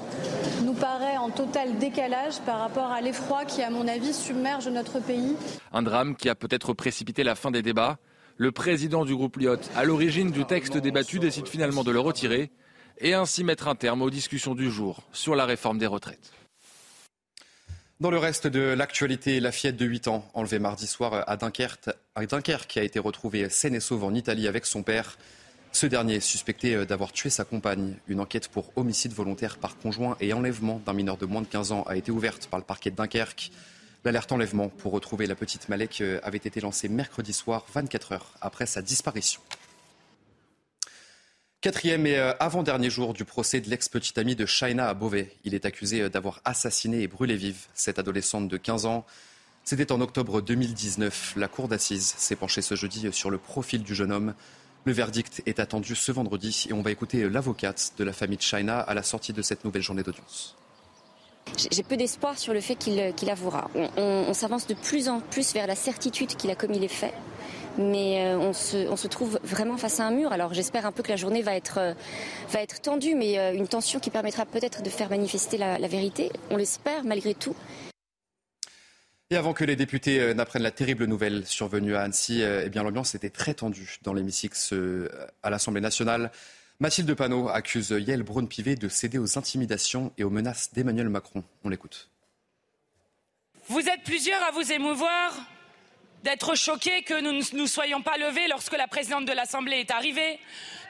nous 0.63 0.73
paraît 0.73 1.17
en 1.17 1.29
total 1.29 1.77
décalage 1.77 2.39
par 2.45 2.59
rapport 2.59 2.91
à 2.91 3.01
l'effroi 3.01 3.45
qui, 3.45 3.63
à 3.63 3.69
mon 3.69 3.87
avis, 3.87 4.13
submerge 4.13 4.67
notre 4.67 4.99
pays. 4.99 5.35
Un 5.77 5.83
drame 5.83 6.15
qui 6.15 6.27
a 6.27 6.33
peut-être 6.33 6.73
précipité 6.73 7.23
la 7.23 7.35
fin 7.35 7.51
des 7.51 7.61
débats 7.61 7.99
le 8.37 8.51
président 8.51 9.05
du 9.05 9.15
groupe 9.15 9.37
Lyotte, 9.37 9.69
à 9.75 9.83
l'origine 9.83 10.31
du 10.31 10.43
texte 10.43 10.75
débattu, 10.75 11.19
décide 11.19 11.47
finalement 11.47 11.83
de 11.83 11.91
le 11.91 11.99
retirer 11.99 12.49
et 12.97 13.13
ainsi 13.13 13.43
mettre 13.43 13.67
un 13.67 13.75
terme 13.75 14.01
aux 14.01 14.09
discussions 14.09 14.55
du 14.55 14.71
jour 14.71 15.03
sur 15.13 15.35
la 15.35 15.45
réforme 15.45 15.77
des 15.77 15.85
retraites. 15.85 16.31
Dans 17.99 18.09
le 18.09 18.17
reste 18.17 18.47
de 18.47 18.73
l'actualité, 18.73 19.39
la 19.39 19.51
fillette 19.51 19.77
de 19.77 19.85
8 19.85 20.07
ans, 20.07 20.27
enlevée 20.33 20.57
mardi 20.57 20.87
soir 20.87 21.23
à 21.27 21.37
Dunkerque, 21.37 21.91
à 22.15 22.25
Dunkerque, 22.25 22.77
a 22.77 22.83
été 22.83 22.97
retrouvée 22.97 23.47
saine 23.47 23.75
et 23.75 23.79
sauve 23.79 24.03
en 24.03 24.15
Italie 24.15 24.47
avec 24.47 24.65
son 24.65 24.81
père. 24.81 25.15
Ce 25.73 25.85
dernier 25.85 26.15
est 26.15 26.21
suspecté 26.21 26.87
d'avoir 26.87 27.11
tué 27.11 27.29
sa 27.29 27.43
compagne. 27.43 27.97
Une 28.07 28.19
enquête 28.19 28.47
pour 28.47 28.71
homicide 28.77 29.13
volontaire 29.13 29.59
par 29.59 29.77
conjoint 29.77 30.17
et 30.21 30.33
enlèvement 30.33 30.81
d'un 30.83 30.93
mineur 30.93 31.17
de 31.17 31.27
moins 31.27 31.43
de 31.43 31.47
15 31.47 31.71
ans 31.71 31.83
a 31.83 31.95
été 31.95 32.09
ouverte 32.09 32.47
par 32.47 32.59
le 32.59 32.65
parquet 32.65 32.89
de 32.89 32.95
Dunkerque. 32.95 33.51
L'alerte 34.05 34.31
enlèvement 34.31 34.69
pour 34.69 34.91
retrouver 34.91 35.27
la 35.27 35.35
petite 35.35 35.69
Malek 35.69 36.01
euh, 36.01 36.19
avait 36.23 36.37
été 36.37 36.61
lancée 36.61 36.87
mercredi 36.87 37.33
soir, 37.33 37.65
24 37.73 38.11
heures 38.13 38.33
après 38.41 38.65
sa 38.65 38.81
disparition. 38.81 39.41
Quatrième 41.59 42.05
et 42.05 42.17
euh, 42.17 42.33
avant-dernier 42.39 42.89
jour 42.89 43.13
du 43.13 43.25
procès 43.25 43.59
de 43.61 43.69
l'ex-petite 43.69 44.17
amie 44.17 44.35
de 44.35 44.45
Shaina 44.45 44.87
à 44.87 44.93
Beauvais. 44.93 45.35
Il 45.43 45.55
est 45.55 45.65
accusé 45.65 46.01
euh, 46.01 46.09
d'avoir 46.09 46.39
assassiné 46.45 47.01
et 47.01 47.07
brûlé 47.07 47.35
vive 47.35 47.65
cette 47.73 47.97
adolescente 47.99 48.47
de 48.47 48.57
15 48.57 48.85
ans. 48.85 49.05
C'était 49.63 49.91
en 49.91 49.99
octobre 49.99 50.41
2019. 50.41 51.33
La 51.35 51.47
cour 51.47 51.67
d'assises 51.67 52.13
s'est 52.17 52.35
penchée 52.35 52.61
ce 52.61 52.75
jeudi 52.75 53.11
sur 53.11 53.31
le 53.31 53.39
profil 53.39 53.83
du 53.83 53.95
jeune 53.95 54.11
homme. 54.11 54.33
Le 54.85 54.93
verdict 54.93 55.41
est 55.45 55.59
attendu 55.59 55.95
ce 55.95 56.11
vendredi 56.11 56.67
et 56.69 56.73
on 56.73 56.81
va 56.81 56.91
écouter 56.91 57.27
l'avocate 57.27 57.93
de 57.97 58.03
la 58.05 58.13
famille 58.13 58.37
de 58.37 58.43
Shaina 58.43 58.79
à 58.79 58.93
la 58.93 59.03
sortie 59.03 59.33
de 59.33 59.41
cette 59.41 59.65
nouvelle 59.65 59.81
journée 59.81 60.03
d'audience. 60.03 60.55
J'ai 61.71 61.83
peu 61.83 61.97
d'espoir 61.97 62.37
sur 62.37 62.53
le 62.53 62.61
fait 62.61 62.75
qu'il 62.75 63.29
avouera. 63.29 63.69
On, 63.97 64.33
s'avance 64.33 64.67
de 64.67 64.73
plus 64.73 65.09
en 65.09 65.19
plus 65.19 65.53
vers 65.53 65.67
la 65.67 65.75
certitude 65.75 66.35
qu'il 66.35 66.51
a 66.51 66.55
commis 66.55 66.79
les 66.79 66.87
faits 66.87 67.13
mais 67.77 68.25
euh, 68.25 68.37
on 68.37 68.53
se, 68.53 69.07
trouve 69.07 69.39
vraiment 69.43 69.77
face 69.77 69.99
à 69.99 70.05
un 70.05 70.11
mur. 70.11 70.31
Alors 70.31 70.53
j'espère 70.53 70.85
un 70.85 70.91
peu 70.91 71.03
que 71.03 71.09
la 71.09 71.15
journée 71.15 71.41
va 71.41 71.55
être, 71.55 71.77
euh, 71.79 72.65
tendue, 72.81 73.15
mais 73.15 73.37
euh, 73.37 73.53
une 73.53 73.67
tension 73.67 73.99
qui 73.99 74.09
permettra 74.09 74.45
peut-être 74.45 74.81
de 74.81 74.89
faire 74.89 75.09
manifester 75.09 75.57
la, 75.57 75.77
vérité. 75.87 76.31
On 76.49 76.57
l'espère 76.57 77.03
malgré 77.03 77.33
tout. 77.33 77.55
Et 79.29 79.35
avant 79.35 79.53
que 79.53 79.63
les 79.63 79.75
députés 79.75 80.33
n'apprennent 80.33 80.63
la 80.63 80.71
terrible 80.71 81.05
nouvelle 81.05 81.45
survenue 81.45 81.95
à 81.95 82.01
Annecy, 82.01 82.41
eh 82.41 82.69
l'ambiance 82.69 83.13
était 83.13 83.29
très 83.29 83.53
tendue 83.53 83.97
dans 84.03 84.13
l'hémicycle 84.13 84.57
à 85.43 85.49
l'Assemblée 85.49 85.81
nationale. 85.81 86.31
Mathilde 86.79 87.11
Panot 87.15 87.49
accuse 87.49 87.89
Yael 87.89 88.21
Braun-Pivet 88.21 88.75
de 88.75 88.87
céder 88.87 89.17
aux 89.17 89.39
intimidations 89.39 90.13
et 90.19 90.23
aux 90.23 90.29
menaces 90.29 90.71
d'Emmanuel 90.73 91.09
Macron. 91.09 91.43
On 91.63 91.69
l'écoute. 91.69 92.11
Vous 93.67 93.79
êtes 93.79 94.03
plusieurs 94.03 94.43
à 94.43 94.51
vous 94.51 94.71
émouvoir 94.71 95.35
d'être 96.23 96.55
choqués 96.55 97.01
que 97.01 97.19
nous 97.19 97.31
ne 97.31 97.57
nous 97.57 97.65
soyons 97.65 98.03
pas 98.03 98.17
levés 98.17 98.47
lorsque 98.47 98.77
la 98.77 98.87
présidente 98.87 99.25
de 99.25 99.31
l'Assemblée 99.31 99.77
est 99.77 99.91
arrivée, 99.91 100.39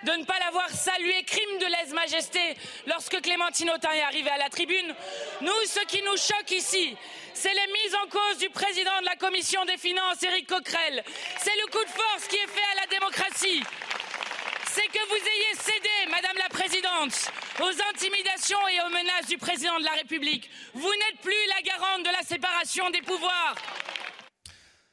de 0.04 0.12
ne 0.12 0.26
pas 0.26 0.38
l'avoir 0.40 0.70
salué 0.70 1.24
crime 1.24 1.58
de 1.60 1.66
lèse-majesté 1.66 2.40
lorsque 2.88 3.22
Clémentine 3.22 3.70
Autain 3.70 3.92
est 3.92 4.02
arrivée 4.02 4.30
à 4.30 4.38
la 4.38 4.50
tribune. 4.50 4.94
Nous, 5.42 5.66
ce 5.68 5.86
qui 5.88 6.02
nous 6.04 6.18
choque 6.18 6.52
ici, 6.52 6.98
c'est 7.34 7.54
les 7.54 7.74
mises 7.74 7.96
en 7.96 8.10
cause 8.10 8.40
du 8.40 8.50
président 8.50 9.00
de 9.00 9.06
la 9.06 9.16
Commission 9.16 9.64
des 9.64 9.78
Finances, 9.78 10.22
Éric 10.22 10.48
Coquerel. 10.48 11.04
C'est 11.40 11.56
le 11.56 11.72
coup 11.72 11.84
de 11.84 11.90
force 11.90 12.28
qui 12.28 12.36
est 12.36 12.48
fait 12.48 12.72
à 12.74 12.82
la 12.82 12.88
démocratie 12.88 13.64
c'est 14.78 14.92
que 14.92 15.06
vous 15.10 15.16
ayez 15.16 15.56
cédé, 15.60 16.12
Madame 16.12 16.38
la 16.38 16.50
Présidente, 16.50 17.32
aux 17.60 17.96
intimidations 17.96 18.60
et 18.68 18.80
aux 18.86 18.90
menaces 18.90 19.28
du 19.28 19.38
Président 19.38 19.80
de 19.80 19.84
la 19.84 19.94
République. 19.94 20.52
Vous 20.76 20.82
n'êtes 20.82 21.20
plus 21.24 21.34
la 21.50 21.62
garante 21.64 22.06
de 22.06 22.12
la 22.12 22.22
séparation 22.22 22.88
des 22.92 23.02
pouvoirs. 23.02 23.56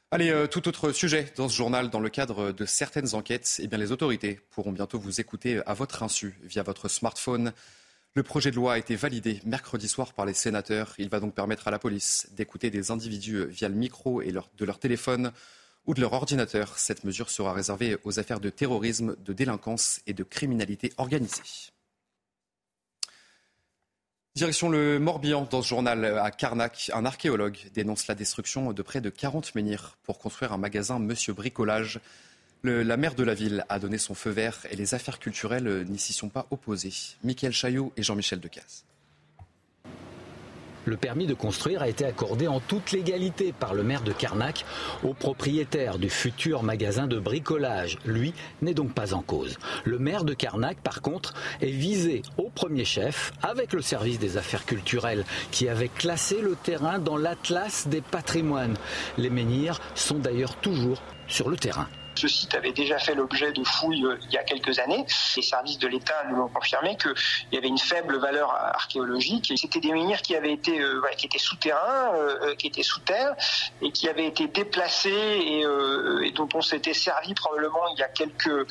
Allez, 0.09 0.31
euh, 0.31 0.47
tout 0.47 0.67
autre 0.67 0.91
sujet 0.91 1.31
dans 1.35 1.49
ce 1.49 1.55
journal. 1.55 1.91
Dans 1.91 1.99
le 1.99 2.09
cadre 2.09 2.51
de 2.51 2.65
certaines 2.65 3.13
enquêtes, 3.13 3.61
eh 3.61 3.77
les 3.77 3.91
autorités 3.91 4.39
pourront 4.49 4.71
bientôt 4.71 4.97
vous 4.97 5.21
écouter 5.21 5.61
à 5.67 5.75
votre 5.75 6.01
insu 6.01 6.35
via 6.41 6.63
votre 6.63 6.87
smartphone. 6.87 7.53
Le 8.15 8.23
projet 8.23 8.49
de 8.49 8.55
loi 8.55 8.73
a 8.73 8.77
été 8.79 8.95
validé 8.95 9.39
mercredi 9.45 9.87
soir 9.87 10.13
par 10.13 10.25
les 10.25 10.33
sénateurs. 10.33 10.95
Il 10.97 11.09
va 11.09 11.19
donc 11.19 11.35
permettre 11.35 11.67
à 11.67 11.71
la 11.71 11.77
police 11.77 12.27
d'écouter 12.31 12.71
des 12.71 12.89
individus 12.89 13.45
via 13.45 13.69
le 13.69 13.75
micro 13.75 14.23
et 14.23 14.31
de 14.31 14.65
leur 14.65 14.79
téléphone 14.79 15.31
ou 15.87 15.93
de 15.93 16.01
leur 16.01 16.13
ordinateur. 16.13 16.77
Cette 16.77 17.03
mesure 17.03 17.29
sera 17.29 17.53
réservée 17.53 17.97
aux 18.03 18.19
affaires 18.19 18.39
de 18.39 18.49
terrorisme, 18.49 19.15
de 19.23 19.33
délinquance 19.33 20.01
et 20.07 20.13
de 20.13 20.23
criminalité 20.23 20.93
organisée. 20.97 21.41
Direction 24.35 24.67
le 24.67 24.99
Morbihan, 24.99 25.47
dans 25.49 25.61
ce 25.61 25.69
journal 25.69 26.03
à 26.03 26.29
Carnac, 26.29 26.91
un 26.93 27.05
archéologue 27.05 27.57
dénonce 27.73 28.07
la 28.07 28.15
destruction 28.15 28.73
de 28.73 28.81
près 28.81 28.99
de 28.99 29.09
40 29.09 29.55
menhirs 29.55 29.97
pour 30.03 30.19
construire 30.19 30.51
un 30.51 30.57
magasin 30.57 30.99
Monsieur 30.99 31.31
Bricolage. 31.31 32.01
la 32.63 32.97
maire 32.97 33.15
de 33.15 33.23
la 33.23 33.33
ville 33.33 33.63
a 33.69 33.79
donné 33.79 33.97
son 33.97 34.13
feu 34.13 34.31
vert 34.31 34.65
et 34.69 34.75
les 34.75 34.93
affaires 34.93 35.19
culturelles 35.19 35.85
n'y 35.87 35.99
s'y 35.99 36.11
sont 36.11 36.27
pas 36.27 36.47
opposées. 36.51 36.91
Michael 37.23 37.53
Chaillot 37.53 37.93
et 37.95 38.03
Jean-Michel 38.03 38.41
Decaze. 38.41 38.83
Le 40.85 40.97
permis 40.97 41.27
de 41.27 41.33
construire 41.33 41.81
a 41.81 41.89
été 41.89 42.05
accordé 42.05 42.47
en 42.47 42.59
toute 42.59 42.91
légalité 42.91 43.53
par 43.57 43.73
le 43.73 43.83
maire 43.83 44.03
de 44.03 44.11
Carnac 44.11 44.65
au 45.03 45.13
propriétaire 45.13 45.97
du 45.97 46.09
futur 46.09 46.63
magasin 46.63 47.07
de 47.07 47.19
bricolage. 47.19 47.97
Lui 48.05 48.33
n'est 48.61 48.73
donc 48.73 48.93
pas 48.93 49.13
en 49.13 49.21
cause. 49.21 49.57
Le 49.83 49.99
maire 49.99 50.23
de 50.23 50.33
Carnac, 50.33 50.77
par 50.81 51.01
contre, 51.01 51.33
est 51.61 51.71
visé 51.71 52.21
au 52.37 52.49
premier 52.49 52.85
chef 52.85 53.33
avec 53.41 53.73
le 53.73 53.81
service 53.81 54.19
des 54.19 54.37
affaires 54.37 54.65
culturelles 54.65 55.25
qui 55.51 55.67
avait 55.67 55.89
classé 55.89 56.39
le 56.41 56.55
terrain 56.55 56.99
dans 56.99 57.17
l'atlas 57.17 57.87
des 57.87 58.01
patrimoines. 58.01 58.77
Les 59.17 59.29
menhirs 59.29 59.79
sont 59.95 60.19
d'ailleurs 60.19 60.55
toujours 60.57 61.01
sur 61.27 61.49
le 61.49 61.57
terrain. 61.57 61.87
Ce 62.15 62.27
site 62.27 62.55
avait 62.55 62.71
déjà 62.71 62.97
fait 62.97 63.15
l'objet 63.15 63.51
de 63.51 63.63
fouilles 63.63 64.05
il 64.27 64.31
y 64.31 64.37
a 64.37 64.43
quelques 64.43 64.79
années. 64.79 65.05
Les 65.35 65.41
services 65.41 65.77
de 65.79 65.87
l'État 65.87 66.23
nous 66.29 66.41
ont 66.41 66.47
confirmé 66.47 66.97
qu'il 66.97 67.13
y 67.51 67.57
avait 67.57 67.67
une 67.67 67.77
faible 67.77 68.17
valeur 68.17 68.53
archéologique. 68.53 69.51
C'était 69.55 69.79
des 69.79 69.91
menhirs 69.91 70.21
qui 70.21 70.35
avaient 70.35 70.53
été, 70.53 70.79
qui 71.17 71.25
étaient 71.25 71.37
souterrains, 71.37 72.11
qui 72.57 72.67
étaient 72.67 72.83
sous 72.83 73.01
terre 73.01 73.35
et 73.81 73.91
qui 73.91 74.07
avaient 74.09 74.27
été 74.27 74.47
déplacés 74.47 75.09
et, 75.09 76.31
dont 76.31 76.49
on 76.53 76.61
s'était 76.61 76.93
servi 76.93 77.33
probablement 77.33 77.87
il 77.95 77.99
y 77.99 78.03
a 78.03 78.07
quelques 78.07 78.67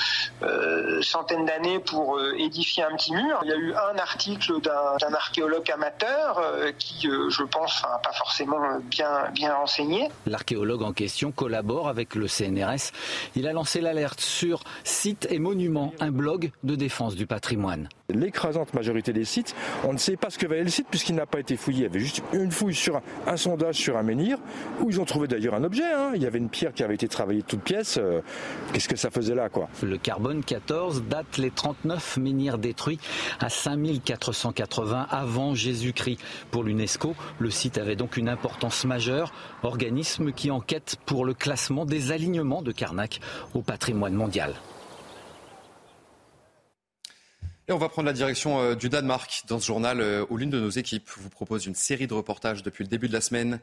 centaines 1.02 1.46
d'années 1.46 1.78
pour 1.78 2.20
édifier 2.36 2.84
un 2.84 2.96
petit 2.96 3.12
mur. 3.12 3.40
Il 3.44 3.50
y 3.50 3.52
a 3.52 3.56
eu 3.56 3.74
un 3.74 3.98
article 3.98 4.60
d'un 4.60 5.14
archéologue 5.14 5.70
amateur 5.70 6.40
qui, 6.78 7.08
je 7.08 7.42
pense, 7.42 7.82
pas 8.02 8.12
forcément 8.12 8.78
bien, 8.84 9.30
bien 9.32 9.54
renseigné. 9.54 10.08
L'archéologue 10.26 10.82
en 10.82 10.92
question 10.92 11.32
collabore 11.32 11.88
avec 11.88 12.14
le 12.14 12.28
CNRS. 12.28 12.92
Il 13.36 13.46
a 13.46 13.52
lancé 13.52 13.80
l'alerte 13.80 14.20
sur 14.20 14.62
Sites 14.84 15.26
et 15.30 15.38
Monuments, 15.38 15.92
un 16.00 16.10
blog 16.10 16.50
de 16.62 16.76
défense 16.76 17.16
du 17.16 17.26
patrimoine. 17.26 17.88
L'écrasante 18.10 18.74
majorité 18.74 19.14
des 19.14 19.24
sites, 19.24 19.54
on 19.82 19.94
ne 19.94 19.98
sait 19.98 20.18
pas 20.18 20.28
ce 20.28 20.36
que 20.36 20.46
valait 20.46 20.62
le 20.62 20.68
site 20.68 20.88
puisqu'il 20.90 21.14
n'a 21.14 21.24
pas 21.24 21.40
été 21.40 21.56
fouillé. 21.56 21.78
Il 21.78 21.82
y 21.84 21.86
avait 21.86 22.00
juste 22.00 22.22
une 22.34 22.50
fouille 22.50 22.74
sur 22.74 23.00
un, 23.26 23.36
sondage 23.38 23.76
sur 23.76 23.96
un 23.96 24.02
menhir 24.02 24.36
où 24.80 24.90
ils 24.90 25.00
ont 25.00 25.06
trouvé 25.06 25.26
d'ailleurs 25.26 25.54
un 25.54 25.64
objet. 25.64 25.90
Hein. 25.90 26.12
Il 26.14 26.22
y 26.22 26.26
avait 26.26 26.36
une 26.36 26.50
pierre 26.50 26.74
qui 26.74 26.82
avait 26.82 26.96
été 26.96 27.08
travaillée 27.08 27.40
de 27.40 27.46
toutes 27.46 27.62
pièces. 27.62 27.96
Euh, 27.96 28.20
qu'est-ce 28.74 28.90
que 28.90 28.96
ça 28.96 29.10
faisait 29.10 29.34
là 29.34 29.48
quoi? 29.48 29.70
Le 29.82 29.96
carbone 29.96 30.44
14 30.44 31.04
date 31.04 31.38
les 31.38 31.50
39 31.50 32.18
menhirs 32.18 32.58
détruits 32.58 32.98
à 33.40 33.48
5480 33.48 35.06
avant 35.08 35.54
Jésus-Christ. 35.54 36.18
Pour 36.50 36.62
l'UNESCO, 36.62 37.14
le 37.38 37.50
site 37.50 37.78
avait 37.78 37.96
donc 37.96 38.18
une 38.18 38.28
importance 38.28 38.84
majeure, 38.84 39.32
organisme 39.62 40.32
qui 40.32 40.50
enquête 40.50 40.96
pour 41.06 41.24
le 41.24 41.32
classement 41.32 41.86
des 41.86 42.12
alignements 42.12 42.60
de 42.60 42.70
Karnak 42.70 43.20
au 43.54 43.62
patrimoine 43.62 44.12
mondial. 44.12 44.52
Et 47.66 47.72
on 47.72 47.78
va 47.78 47.88
prendre 47.88 48.06
la 48.06 48.12
direction 48.12 48.60
euh, 48.60 48.74
du 48.74 48.90
Danemark 48.90 49.44
dans 49.48 49.58
ce 49.58 49.64
journal 49.64 50.02
euh, 50.02 50.26
où 50.28 50.36
l'une 50.36 50.50
de 50.50 50.60
nos 50.60 50.68
équipes 50.68 51.08
vous 51.16 51.30
propose 51.30 51.64
une 51.64 51.74
série 51.74 52.06
de 52.06 52.12
reportages 52.12 52.62
depuis 52.62 52.84
le 52.84 52.90
début 52.90 53.08
de 53.08 53.14
la 53.14 53.22
semaine. 53.22 53.58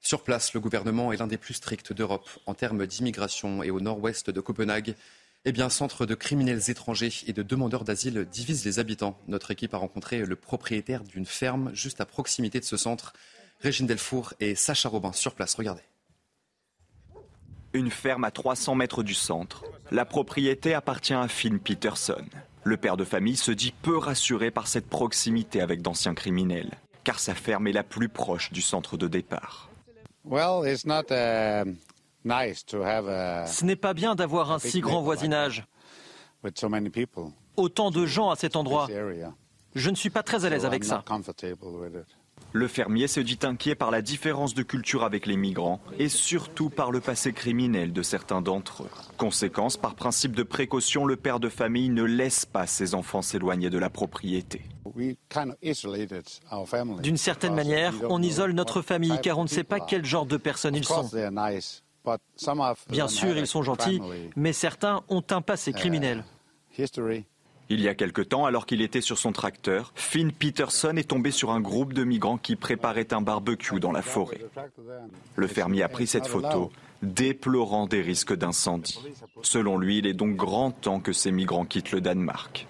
Sur 0.00 0.24
place, 0.24 0.54
le 0.54 0.60
gouvernement 0.60 1.12
est 1.12 1.18
l'un 1.18 1.26
des 1.26 1.36
plus 1.36 1.52
stricts 1.52 1.92
d'Europe 1.92 2.30
en 2.46 2.54
termes 2.54 2.86
d'immigration 2.86 3.62
et 3.62 3.70
au 3.70 3.80
nord-ouest 3.80 4.30
de 4.30 4.40
Copenhague. 4.40 4.94
Eh 5.44 5.52
bien, 5.52 5.68
centre 5.68 6.06
de 6.06 6.14
criminels 6.14 6.70
étrangers 6.70 7.12
et 7.26 7.34
de 7.34 7.42
demandeurs 7.42 7.84
d'asile 7.84 8.26
divise 8.32 8.64
les 8.64 8.78
habitants. 8.78 9.18
Notre 9.28 9.50
équipe 9.50 9.74
a 9.74 9.78
rencontré 9.78 10.24
le 10.24 10.36
propriétaire 10.36 11.04
d'une 11.04 11.26
ferme 11.26 11.70
juste 11.74 12.00
à 12.00 12.06
proximité 12.06 12.58
de 12.58 12.64
ce 12.64 12.78
centre. 12.78 13.12
Régine 13.60 13.86
Delfour 13.86 14.32
et 14.40 14.54
Sacha 14.54 14.88
Robin 14.88 15.12
sur 15.12 15.34
place. 15.34 15.54
Regardez. 15.56 15.82
Une 17.74 17.90
ferme 17.90 18.24
à 18.24 18.30
300 18.30 18.76
mètres 18.76 19.02
du 19.02 19.14
centre. 19.14 19.64
La 19.90 20.06
propriété 20.06 20.72
appartient 20.72 21.12
à 21.12 21.28
Finn 21.28 21.58
Peterson. 21.58 22.24
Le 22.64 22.76
père 22.76 22.96
de 22.96 23.04
famille 23.04 23.36
se 23.36 23.50
dit 23.50 23.72
peu 23.82 23.98
rassuré 23.98 24.52
par 24.52 24.68
cette 24.68 24.88
proximité 24.88 25.60
avec 25.60 25.82
d'anciens 25.82 26.14
criminels, 26.14 26.70
car 27.02 27.18
sa 27.18 27.34
ferme 27.34 27.66
est 27.66 27.72
la 27.72 27.82
plus 27.82 28.08
proche 28.08 28.52
du 28.52 28.62
centre 28.62 28.96
de 28.96 29.08
départ. 29.08 29.68
Ce 32.24 33.64
n'est 33.64 33.76
pas 33.76 33.94
bien 33.94 34.14
d'avoir 34.14 34.52
un 34.52 34.60
si 34.60 34.80
grand 34.80 35.02
voisinage. 35.02 35.66
Autant 37.56 37.90
de 37.90 38.06
gens 38.06 38.30
à 38.30 38.36
cet 38.36 38.54
endroit. 38.54 38.88
Je 39.74 39.90
ne 39.90 39.96
suis 39.96 40.10
pas 40.10 40.22
très 40.22 40.44
à 40.44 40.50
l'aise 40.50 40.64
avec 40.64 40.84
ça. 40.84 41.02
Le 42.54 42.68
fermier 42.68 43.08
se 43.08 43.20
dit 43.20 43.38
inquiet 43.42 43.74
par 43.74 43.90
la 43.90 44.02
différence 44.02 44.54
de 44.54 44.62
culture 44.62 45.04
avec 45.04 45.26
les 45.26 45.36
migrants 45.36 45.80
et 45.98 46.08
surtout 46.08 46.68
par 46.68 46.90
le 46.90 47.00
passé 47.00 47.32
criminel 47.32 47.92
de 47.92 48.02
certains 48.02 48.42
d'entre 48.42 48.82
eux. 48.82 48.90
Conséquence, 49.16 49.78
par 49.78 49.94
principe 49.94 50.36
de 50.36 50.42
précaution, 50.42 51.06
le 51.06 51.16
père 51.16 51.40
de 51.40 51.48
famille 51.48 51.88
ne 51.88 52.02
laisse 52.02 52.44
pas 52.44 52.66
ses 52.66 52.94
enfants 52.94 53.22
s'éloigner 53.22 53.70
de 53.70 53.78
la 53.78 53.88
propriété. 53.88 54.62
D'une 57.02 57.16
certaine 57.16 57.54
manière, 57.54 57.94
on 58.10 58.22
isole 58.22 58.52
notre 58.52 58.82
famille 58.82 59.18
car 59.22 59.38
on 59.38 59.44
ne 59.44 59.48
sait 59.48 59.64
pas 59.64 59.80
quel 59.80 60.04
genre 60.04 60.26
de 60.26 60.36
personnes 60.36 60.76
ils 60.76 60.84
sont. 60.84 61.08
Bien 62.90 63.08
sûr, 63.08 63.36
ils 63.38 63.46
sont 63.46 63.62
gentils, 63.62 64.00
mais 64.36 64.52
certains 64.52 65.02
ont 65.08 65.24
un 65.30 65.40
passé 65.40 65.72
criminel. 65.72 66.24
Il 67.72 67.80
y 67.80 67.88
a 67.88 67.94
quelque 67.94 68.20
temps, 68.20 68.44
alors 68.44 68.66
qu'il 68.66 68.82
était 68.82 69.00
sur 69.00 69.16
son 69.16 69.32
tracteur, 69.32 69.92
Finn 69.94 70.30
Peterson 70.30 70.94
est 70.98 71.08
tombé 71.08 71.30
sur 71.30 71.52
un 71.52 71.60
groupe 71.62 71.94
de 71.94 72.04
migrants 72.04 72.36
qui 72.36 72.54
préparaient 72.54 73.14
un 73.14 73.22
barbecue 73.22 73.80
dans 73.80 73.92
la 73.92 74.02
forêt. 74.02 74.42
Le 75.36 75.46
fermier 75.46 75.82
a 75.82 75.88
pris 75.88 76.06
cette 76.06 76.26
photo, 76.26 76.70
déplorant 77.00 77.86
des 77.86 78.02
risques 78.02 78.36
d'incendie. 78.36 79.00
Selon 79.40 79.78
lui, 79.78 79.96
il 79.96 80.06
est 80.06 80.12
donc 80.12 80.36
grand 80.36 80.70
temps 80.70 81.00
que 81.00 81.14
ces 81.14 81.32
migrants 81.32 81.64
quittent 81.64 81.92
le 81.92 82.02
Danemark. 82.02 82.66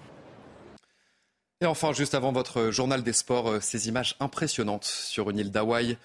Et 1.59 1.65
enfin, 1.65 1.91
juste 1.91 2.15
avant 2.15 2.31
votre 2.31 2.71
journal 2.71 3.03
des 3.03 3.11
sports, 3.11 3.49
euh, 3.49 3.59
ces 3.59 3.89
images 3.89 4.15
impressionnantes 4.21 4.85
sur 4.85 5.29
une 5.29 5.39
île 5.39 5.51
d'Hawaï. 5.51 5.97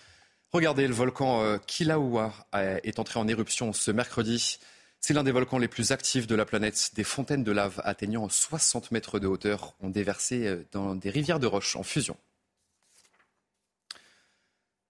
Regardez, 0.51 0.89
le 0.89 0.95
volcan 0.95 1.41
euh, 1.45 1.59
Kilauea 1.65 2.33
est 2.53 2.99
entré 2.99 3.21
en 3.21 3.29
éruption 3.29 3.73
ce 3.73 3.93
mercredi. 3.93 4.59
C'est 5.01 5.15
l'un 5.15 5.25
des 5.25 5.33
volcans 5.33 5.59
les 5.59 5.69
plus 5.69 5.93
actifs 5.93 6.27
de 6.27 6.35
la 6.35 6.45
planète. 6.45 6.91
Des 6.95 7.05
fontaines 7.05 7.45
de 7.45 7.53
lave 7.53 7.81
atteignant 7.85 8.29
60 8.29 8.91
mètres 8.91 9.19
de 9.19 9.27
hauteur 9.27 9.75
ont 9.81 9.91
déversé 9.91 10.47
euh, 10.47 10.65
dans 10.73 10.95
des 10.95 11.11
rivières 11.11 11.41
de 11.41 11.47
roches 11.47 11.77
en 11.77 11.83
fusion. 11.83 12.17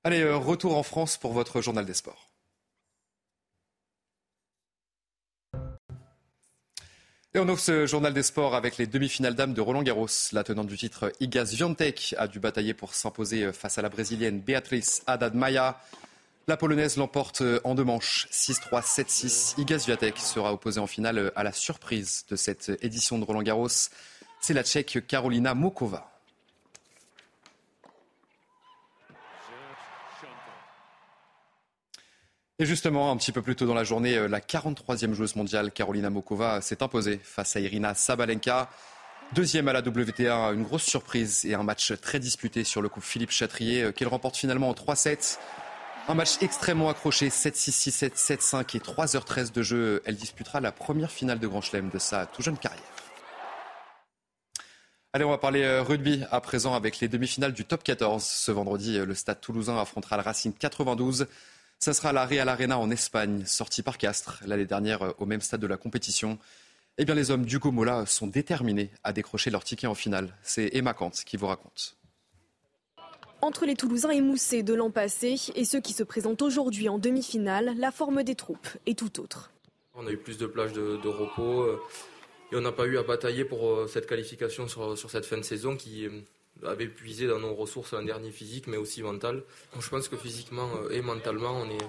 Allez, 0.05 0.23
euh, 0.23 0.37
retour 0.37 0.77
en 0.77 0.83
France 0.83 1.16
pour 1.18 1.33
votre 1.33 1.61
journal 1.61 1.85
des 1.85 1.94
sports. 1.94 2.31
Et 7.35 7.38
on 7.38 7.49
ouvre 7.49 7.61
ce 7.61 7.87
journal 7.87 8.14
des 8.14 8.23
sports 8.23 8.55
avec 8.55 8.79
les 8.79 8.87
demi-finales 8.87 9.35
dames 9.35 9.53
de 9.53 9.61
Roland 9.61 9.83
Garros. 9.83 10.09
La 10.33 10.44
tenante 10.44 10.66
du 10.66 10.79
titre 10.79 11.12
Igaz 11.21 11.53
Viantek 11.55 12.14
a 12.16 12.27
dû 12.27 12.40
batailler 12.40 12.73
pour 12.73 12.94
s'imposer 12.94 13.44
euh, 13.44 13.53
face 13.53 13.77
à 13.77 13.83
la 13.83 13.90
brésilienne 13.90 14.40
Beatrice 14.40 15.03
Haddad 15.07 15.35
Maia. 15.35 15.79
La 16.49 16.57
polonaise 16.57 16.97
l'emporte 16.97 17.43
euh, 17.43 17.61
en 17.63 17.75
deux 17.75 17.85
manches, 17.85 18.27
6-3, 18.33 18.83
7-6. 18.83 19.61
Iga 19.61 19.79
Swiatek 19.79 20.17
sera 20.17 20.55
opposée 20.55 20.81
en 20.81 20.87
finale 20.87 21.19
euh, 21.19 21.31
à 21.37 21.43
la 21.43 21.53
surprise 21.53 22.25
de 22.31 22.37
cette 22.37 22.73
édition 22.81 23.19
de 23.19 23.25
Roland 23.25 23.43
Garros. 23.43 23.69
C'est 24.41 24.55
la 24.55 24.63
tchèque 24.63 25.07
Karolina 25.07 25.53
Mokova. 25.53 26.11
Et 32.59 32.65
justement, 32.65 33.13
un 33.13 33.19
petit 33.19 33.31
peu 33.31 33.43
plus 33.43 33.55
tôt 33.55 33.67
dans 33.67 33.75
la 33.75 33.85
journée, 33.85 34.17
euh, 34.17 34.27
la 34.27 34.41
43e 34.41 35.13
joueuse 35.13 35.37
mondiale, 35.37 35.71
Karolina 35.71 36.09
Mokova, 36.09 36.63
s'est 36.63 36.83
imposée 36.83 37.21
face 37.23 37.57
à 37.57 37.61
Irina 37.61 37.93
Sabalenka. 37.93 38.71
Deuxième 39.35 39.69
à 39.69 39.75
la 39.75 39.81
WTA, 39.81 40.53
une 40.55 40.63
grosse 40.63 40.85
surprise 40.85 41.45
et 41.45 41.53
un 41.53 41.63
match 41.63 41.93
très 42.01 42.19
disputé 42.19 42.65
sur 42.65 42.81
le 42.81 42.89
coup 42.89 43.03
Philippe 43.03 43.33
Chatrier, 43.33 43.93
qu'elle 43.93 44.09
remporte 44.09 44.39
finalement 44.39 44.71
en 44.71 44.73
3-7. 44.73 45.39
Un 46.11 46.14
match 46.14 46.38
extrêmement 46.40 46.88
accroché, 46.88 47.29
7-6, 47.29 47.90
6-7, 47.90 48.16
7-5 48.16 48.77
et 48.79 48.81
3h13 48.81 49.53
de 49.53 49.62
jeu. 49.62 50.03
Elle 50.07 50.16
disputera 50.16 50.59
la 50.59 50.73
première 50.73 51.11
finale 51.11 51.38
de 51.38 51.47
Grand 51.47 51.61
Chelem 51.61 51.90
de 51.90 51.99
sa 51.99 52.25
tout 52.25 52.40
jeune 52.40 52.57
carrière. 52.57 52.81
Allez, 55.12 55.27
on 55.27 55.31
va 55.31 55.37
parler 55.37 55.64
euh, 55.64 55.83
rugby 55.83 56.25
à 56.31 56.40
présent 56.40 56.75
avec 56.75 57.01
les 57.01 57.09
demi-finales 57.09 57.53
du 57.53 57.66
top 57.66 57.85
14. 57.85 58.25
Ce 58.25 58.51
vendredi, 58.51 58.97
euh, 58.97 59.05
le 59.05 59.14
stade 59.14 59.42
toulousain 59.42 59.79
affrontera 59.79 60.16
le 60.16 60.23
Racing 60.23 60.55
92. 60.55 61.27
Ça 61.79 61.92
sera 61.92 62.14
la 62.14 62.25
Real 62.25 62.49
Arena 62.49 62.79
en 62.79 62.90
Espagne, 62.90 63.44
sortie 63.44 63.83
par 63.83 63.99
Castres 63.99 64.40
l'année 64.47 64.64
dernière 64.64 65.03
euh, 65.03 65.12
au 65.18 65.27
même 65.27 65.42
stade 65.42 65.61
de 65.61 65.66
la 65.66 65.77
compétition. 65.77 66.38
Eh 66.97 67.05
bien, 67.05 67.14
les 67.14 67.31
hommes 67.31 67.44
d'Hugo 67.44 67.71
Mola 67.71 68.07
sont 68.07 68.29
déterminés 68.29 68.90
à 69.05 69.12
décrocher 69.12 69.51
leur 69.51 69.62
ticket 69.62 69.87
en 69.87 69.94
finale. 69.94 70.35
C'est 70.42 70.71
Emma 70.73 70.94
Kant 70.94 71.11
qui 71.11 71.37
vous 71.37 71.49
raconte. 71.49 71.98
Entre 73.40 73.66
les 73.66 73.77
Toulousains 73.77 74.11
émoussés 74.11 74.64
de 74.64 74.74
l'an 74.74 74.90
passé 74.90 75.37
et 75.55 75.64
ceux 75.64 75.81
qui 75.81 75.92
se 75.92 76.03
présentent 76.03 76.42
aujourd'hui 76.42 76.88
en 76.88 76.98
demi-finale, 76.98 77.74
la 77.77 77.92
forme 77.92 78.24
des 78.24 78.35
troupes 78.35 78.66
est 78.87 78.98
tout 78.98 79.20
autre. 79.20 79.53
On 79.94 80.07
a 80.09 80.11
eu 80.11 80.16
plus 80.16 80.38
de 80.38 80.46
plages 80.46 80.72
de, 80.72 81.09
repos 81.09 81.62
euh, 81.62 81.81
et 82.51 82.57
on 82.57 82.61
n'a 82.61 82.72
pas 82.72 82.87
eu 82.87 82.98
à 82.98 83.05
batailler 83.05 83.44
pour 83.44 83.68
euh, 83.68 83.87
cette 83.87 84.07
qualification 84.07 84.66
sur, 84.66 84.98
cette 85.09 85.24
fin 85.24 85.38
de 85.38 85.42
saison 85.42 85.77
qui 85.77 86.07
euh, 86.07 86.20
avait 86.66 86.88
puisé 86.88 87.29
dans 87.29 87.38
nos 87.38 87.55
ressources 87.55 87.94
un 87.94 88.05
dernier 88.05 88.33
physique 88.33 88.66
mais 88.66 88.77
aussi 88.77 89.03
mental. 89.03 89.44
je 89.79 89.88
pense 89.88 90.09
que 90.09 90.16
physiquement 90.16 90.68
et 90.90 91.01
mentalement 91.01 91.62
on 91.62 91.70
est, 91.70 91.85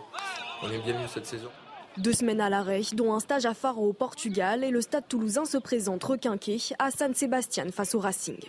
on 0.62 0.72
est 0.72 0.80
bien 0.80 1.02
mieux 1.02 1.08
cette 1.08 1.26
saison. 1.26 1.50
Deux 1.98 2.14
semaines 2.14 2.42
à 2.42 2.50
l'arrêt, 2.50 2.82
dont 2.94 3.14
un 3.14 3.20
stage 3.20 3.48
à 3.48 3.56
Faro 3.56 3.90
au 3.90 3.94
Portugal 3.94 4.64
et 4.64 4.70
le 4.70 4.82
stade 4.82 5.08
toulousain 5.08 5.46
se 5.46 5.58
présente 5.58 6.04
requinqué 6.04 6.60
à 6.78 6.92
San 6.92 7.16
Sébastien 7.16 7.72
face 7.72 7.96
au 7.96 8.00
Racing. 8.00 8.40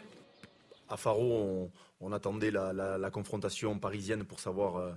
À 0.88 0.96
Faro, 0.96 1.22
on, 1.22 1.70
on 2.00 2.12
attendait 2.12 2.50
la, 2.50 3.10
confrontation 3.12 3.78
parisienne 3.78 4.24
pour 4.24 4.40
savoir 4.40 4.76
euh, 4.76 4.90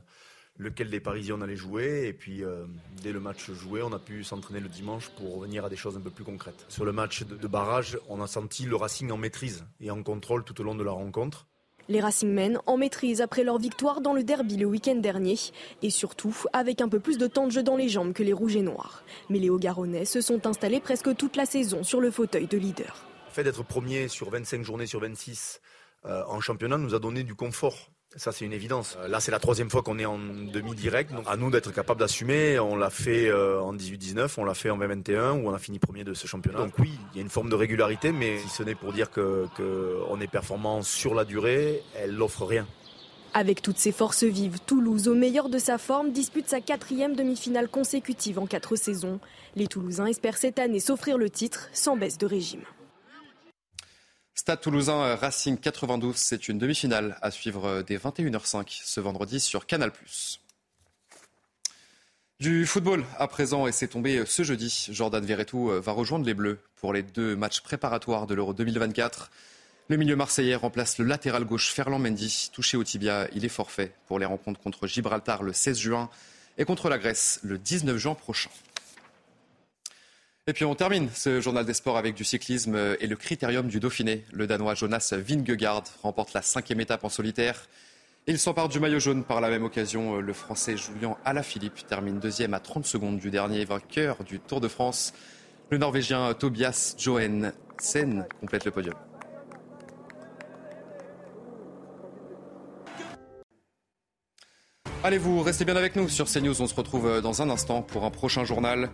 lequel 0.57 0.89
des 0.89 0.99
Parisiens 0.99 1.35
on 1.37 1.41
allait 1.41 1.55
jouer. 1.55 2.07
Et 2.07 2.13
puis, 2.13 2.43
euh, 2.43 2.65
dès 3.01 3.11
le 3.11 3.19
match 3.19 3.51
joué, 3.51 3.81
on 3.81 3.91
a 3.91 3.99
pu 3.99 4.23
s'entraîner 4.23 4.59
le 4.59 4.69
dimanche 4.69 5.09
pour 5.09 5.35
revenir 5.35 5.65
à 5.65 5.69
des 5.69 5.75
choses 5.75 5.97
un 5.97 6.01
peu 6.01 6.09
plus 6.09 6.23
concrètes. 6.23 6.65
Sur 6.69 6.85
le 6.85 6.91
match 6.91 7.23
de, 7.23 7.47
barrage, 7.47 7.97
on 8.09 8.21
a 8.21 8.27
senti 8.27 8.65
le 8.65 8.75
Racing 8.75 9.11
en 9.11 9.17
maîtrise 9.17 9.65
et 9.81 9.91
en 9.91 10.01
contrôle 10.01 10.43
tout 10.43 10.59
au 10.61 10.63
long 10.63 10.75
de 10.75 10.83
la 10.83 10.91
rencontre. 10.91 11.47
Les 11.89 11.99
Racingmen 11.99 12.59
en 12.65 12.77
maîtrise 12.77 13.19
après 13.19 13.43
leur 13.43 13.57
victoire 13.57 13.99
dans 13.99 14.13
le 14.13 14.23
derby 14.23 14.55
le 14.55 14.65
week-end 14.65 14.95
dernier 14.95 15.35
et 15.81 15.89
surtout 15.89 16.33
avec 16.53 16.79
un 16.79 16.87
peu 16.87 17.01
plus 17.01 17.17
de 17.17 17.27
temps 17.27 17.45
de 17.45 17.51
jeu 17.51 17.61
dans 17.61 17.75
les 17.75 17.89
jambes 17.89 18.13
que 18.13 18.23
les 18.23 18.31
Rouges 18.31 18.55
et 18.55 18.61
Noirs. 18.61 19.03
Mais 19.29 19.37
les 19.37 19.49
Hauts-Garonnais 19.49 20.05
se 20.05 20.21
sont 20.21 20.47
installés 20.47 20.79
presque 20.79 21.13
toute 21.17 21.35
la 21.35 21.45
saison 21.45 21.83
sur 21.83 21.99
le 21.99 22.09
fauteuil 22.09 22.47
de 22.47 22.57
leader. 22.57 23.05
Le 23.27 23.33
fait 23.33 23.43
d'être 23.43 23.65
premier 23.65 24.07
sur 24.07 24.29
25 24.29 24.63
journées 24.63 24.85
sur 24.85 25.01
26 25.01 25.59
euh, 26.05 26.23
en 26.27 26.41
championnat 26.41 26.77
nous 26.77 26.95
a 26.95 26.99
donné 26.99 27.23
du 27.23 27.35
confort. 27.35 27.89
Ça, 28.15 28.31
c'est 28.31 28.45
une 28.45 28.53
évidence. 28.53 28.97
Euh, 28.99 29.07
là, 29.07 29.19
c'est 29.19 29.31
la 29.31 29.39
troisième 29.39 29.69
fois 29.69 29.81
qu'on 29.81 29.97
est 29.97 30.05
en 30.05 30.19
demi-direct. 30.19 31.11
Donc, 31.13 31.25
à 31.27 31.35
nous 31.35 31.49
d'être 31.49 31.71
capable 31.71 31.99
d'assumer. 31.99 32.59
On 32.59 32.75
l'a 32.75 32.89
fait 32.89 33.27
euh, 33.27 33.59
en 33.59 33.73
18-19, 33.73 34.33
on 34.37 34.45
l'a 34.45 34.53
fait 34.53 34.69
en 34.69 34.77
2021, 34.77 35.33
où 35.33 35.47
on 35.49 35.53
a 35.53 35.59
fini 35.59 35.79
premier 35.79 36.03
de 36.03 36.13
ce 36.13 36.27
championnat. 36.27 36.59
Donc 36.59 36.77
oui, 36.77 36.91
il 37.13 37.17
y 37.17 37.19
a 37.19 37.23
une 37.23 37.29
forme 37.29 37.49
de 37.49 37.55
régularité, 37.55 38.11
mais 38.11 38.37
si 38.39 38.49
ce 38.49 38.63
n'est 38.63 38.75
pour 38.75 38.93
dire 38.93 39.09
qu'on 39.09 40.21
est 40.21 40.27
performant 40.27 40.81
sur 40.83 41.15
la 41.15 41.25
durée, 41.25 41.81
elle 41.95 42.15
n'offre 42.15 42.45
rien. 42.45 42.67
Avec 43.35 43.63
toutes 43.63 43.79
ses 43.79 43.91
forces 43.91 44.23
vives, 44.23 44.59
Toulouse, 44.67 45.07
au 45.07 45.15
meilleur 45.15 45.49
de 45.49 45.57
sa 45.57 45.79
forme, 45.79 46.11
dispute 46.11 46.47
sa 46.47 46.61
quatrième 46.61 47.15
demi-finale 47.15 47.67
consécutive 47.67 48.37
en 48.37 48.45
quatre 48.45 48.75
saisons. 48.75 49.19
Les 49.55 49.65
Toulousains 49.65 50.05
espèrent 50.05 50.37
cette 50.37 50.59
année 50.59 50.79
s'offrir 50.79 51.17
le 51.17 51.31
titre 51.31 51.67
sans 51.73 51.97
baisse 51.97 52.19
de 52.19 52.27
régime. 52.27 52.61
Stade 54.35 54.61
Toulousain 54.61 54.99
euh, 55.03 55.15
Racing 55.15 55.57
92, 55.57 56.15
c'est 56.15 56.47
une 56.47 56.57
demi-finale 56.57 57.17
à 57.21 57.29
suivre 57.29 57.65
euh, 57.65 57.83
dès 57.83 57.97
21h05 57.97 58.81
ce 58.83 58.99
vendredi 58.99 59.39
sur 59.39 59.67
Canal+. 59.67 59.91
Du 62.39 62.65
football 62.65 63.05
à 63.19 63.27
présent 63.27 63.67
et 63.67 63.71
c'est 63.71 63.89
tombé 63.89 64.17
euh, 64.17 64.25
ce 64.25 64.41
jeudi. 64.41 64.87
Jordan 64.89 65.23
Verretou 65.23 65.67
va 65.67 65.91
rejoindre 65.91 66.25
les 66.25 66.33
Bleus 66.33 66.59
pour 66.75 66.93
les 66.93 67.03
deux 67.03 67.35
matchs 67.35 67.61
préparatoires 67.61 68.25
de 68.25 68.33
l'Euro 68.33 68.55
2024. 68.55 69.29
Le 69.89 69.97
milieu 69.97 70.15
marseillais 70.15 70.55
remplace 70.55 70.97
le 70.97 71.05
latéral 71.05 71.45
gauche 71.45 71.71
Ferland 71.71 71.99
Mendy, 71.99 72.49
touché 72.51 72.75
au 72.75 72.83
tibia. 72.83 73.27
Il 73.35 73.45
est 73.45 73.49
forfait 73.49 73.93
pour 74.07 74.17
les 74.17 74.25
rencontres 74.25 74.59
contre 74.59 74.87
Gibraltar 74.87 75.43
le 75.43 75.53
16 75.53 75.77
juin 75.77 76.09
et 76.57 76.65
contre 76.65 76.89
la 76.89 76.97
Grèce 76.97 77.39
le 77.43 77.59
19 77.59 77.97
juin 77.97 78.15
prochain. 78.15 78.49
Et 80.45 80.51
puis 80.51 80.65
on 80.65 80.75
termine 80.75 81.07
ce 81.13 81.39
journal 81.39 81.65
des 81.65 81.73
sports 81.73 81.97
avec 81.97 82.15
du 82.15 82.25
cyclisme 82.25 82.75
et 82.99 83.07
le 83.07 83.15
critérium 83.15 83.69
du 83.69 83.79
Dauphiné. 83.79 84.25
Le 84.33 84.45
Danois 84.45 84.75
Jonas 84.75 85.13
Vingegaard 85.17 85.83
remporte 86.01 86.33
la 86.33 86.41
cinquième 86.41 86.81
étape 86.81 87.05
en 87.05 87.09
solitaire. 87.09 87.69
Il 88.27 88.37
s'empare 88.37 88.67
du 88.67 88.81
maillot 88.81 88.99
jaune 88.99 89.23
par 89.23 89.39
la 89.39 89.49
même 89.49 89.63
occasion. 89.63 90.19
Le 90.19 90.33
Français 90.33 90.75
Julien 90.75 91.15
Alaphilippe 91.23 91.87
termine 91.87 92.19
deuxième 92.19 92.53
à 92.53 92.59
30 92.59 92.85
secondes 92.85 93.19
du 93.19 93.29
dernier 93.29 93.63
vainqueur 93.63 94.21
du 94.25 94.41
Tour 94.41 94.59
de 94.59 94.67
France. 94.67 95.13
Le 95.69 95.77
Norvégien 95.77 96.33
Tobias 96.33 96.95
Johensen 96.97 98.27
complète 98.41 98.65
le 98.65 98.71
podium. 98.71 98.95
Allez, 105.05 105.17
vous 105.17 105.41
restez 105.41 105.63
bien 105.63 105.77
avec 105.77 105.95
nous 105.95 106.09
sur 106.09 106.29
CNews. 106.29 106.61
On 106.61 106.67
se 106.67 106.75
retrouve 106.75 107.21
dans 107.21 107.41
un 107.41 107.49
instant 107.49 107.81
pour 107.81 108.03
un 108.03 108.09
prochain 108.09 108.43
journal. 108.43 108.89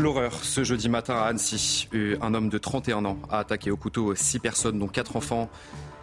L'horreur 0.00 0.32
ce 0.44 0.62
jeudi 0.62 0.88
matin 0.88 1.14
à 1.16 1.24
Annecy. 1.24 1.88
Un 2.22 2.32
homme 2.32 2.48
de 2.48 2.56
31 2.56 3.04
ans 3.04 3.18
a 3.30 3.40
attaqué 3.40 3.72
au 3.72 3.76
couteau 3.76 4.14
six 4.14 4.38
personnes, 4.38 4.78
dont 4.78 4.86
quatre 4.86 5.16
enfants. 5.16 5.50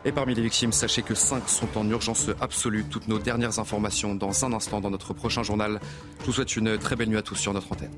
Et 0.03 0.12
parmi 0.12 0.36
les 0.36 0.41
victimes, 0.41 0.73
sachez 0.73 1.01
que 1.01 1.15
cinq 1.15 1.47
sont 1.47 1.77
en 1.77 1.89
urgence 1.89 2.29
absolue. 2.41 2.84
Toutes 2.89 3.08
nos 3.08 3.19
dernières 3.19 3.58
informations 3.58 4.13
dans 4.13 4.43
un 4.43 4.51
instant 4.51 4.81
dans 4.81 4.89
notre 4.89 5.13
prochain 5.13 5.43
journal. 5.43 5.79
Je 6.19 6.25
vous 6.25 6.34
souhaite 6.34 6.58
une 6.58 6.77
très 6.77 6.97
belle 6.97 7.08
nuit 7.08 7.17
à 7.17 7.21
tous 7.21 7.36
sur 7.36 7.53
notre 7.53 7.71
antenne. 7.71 7.93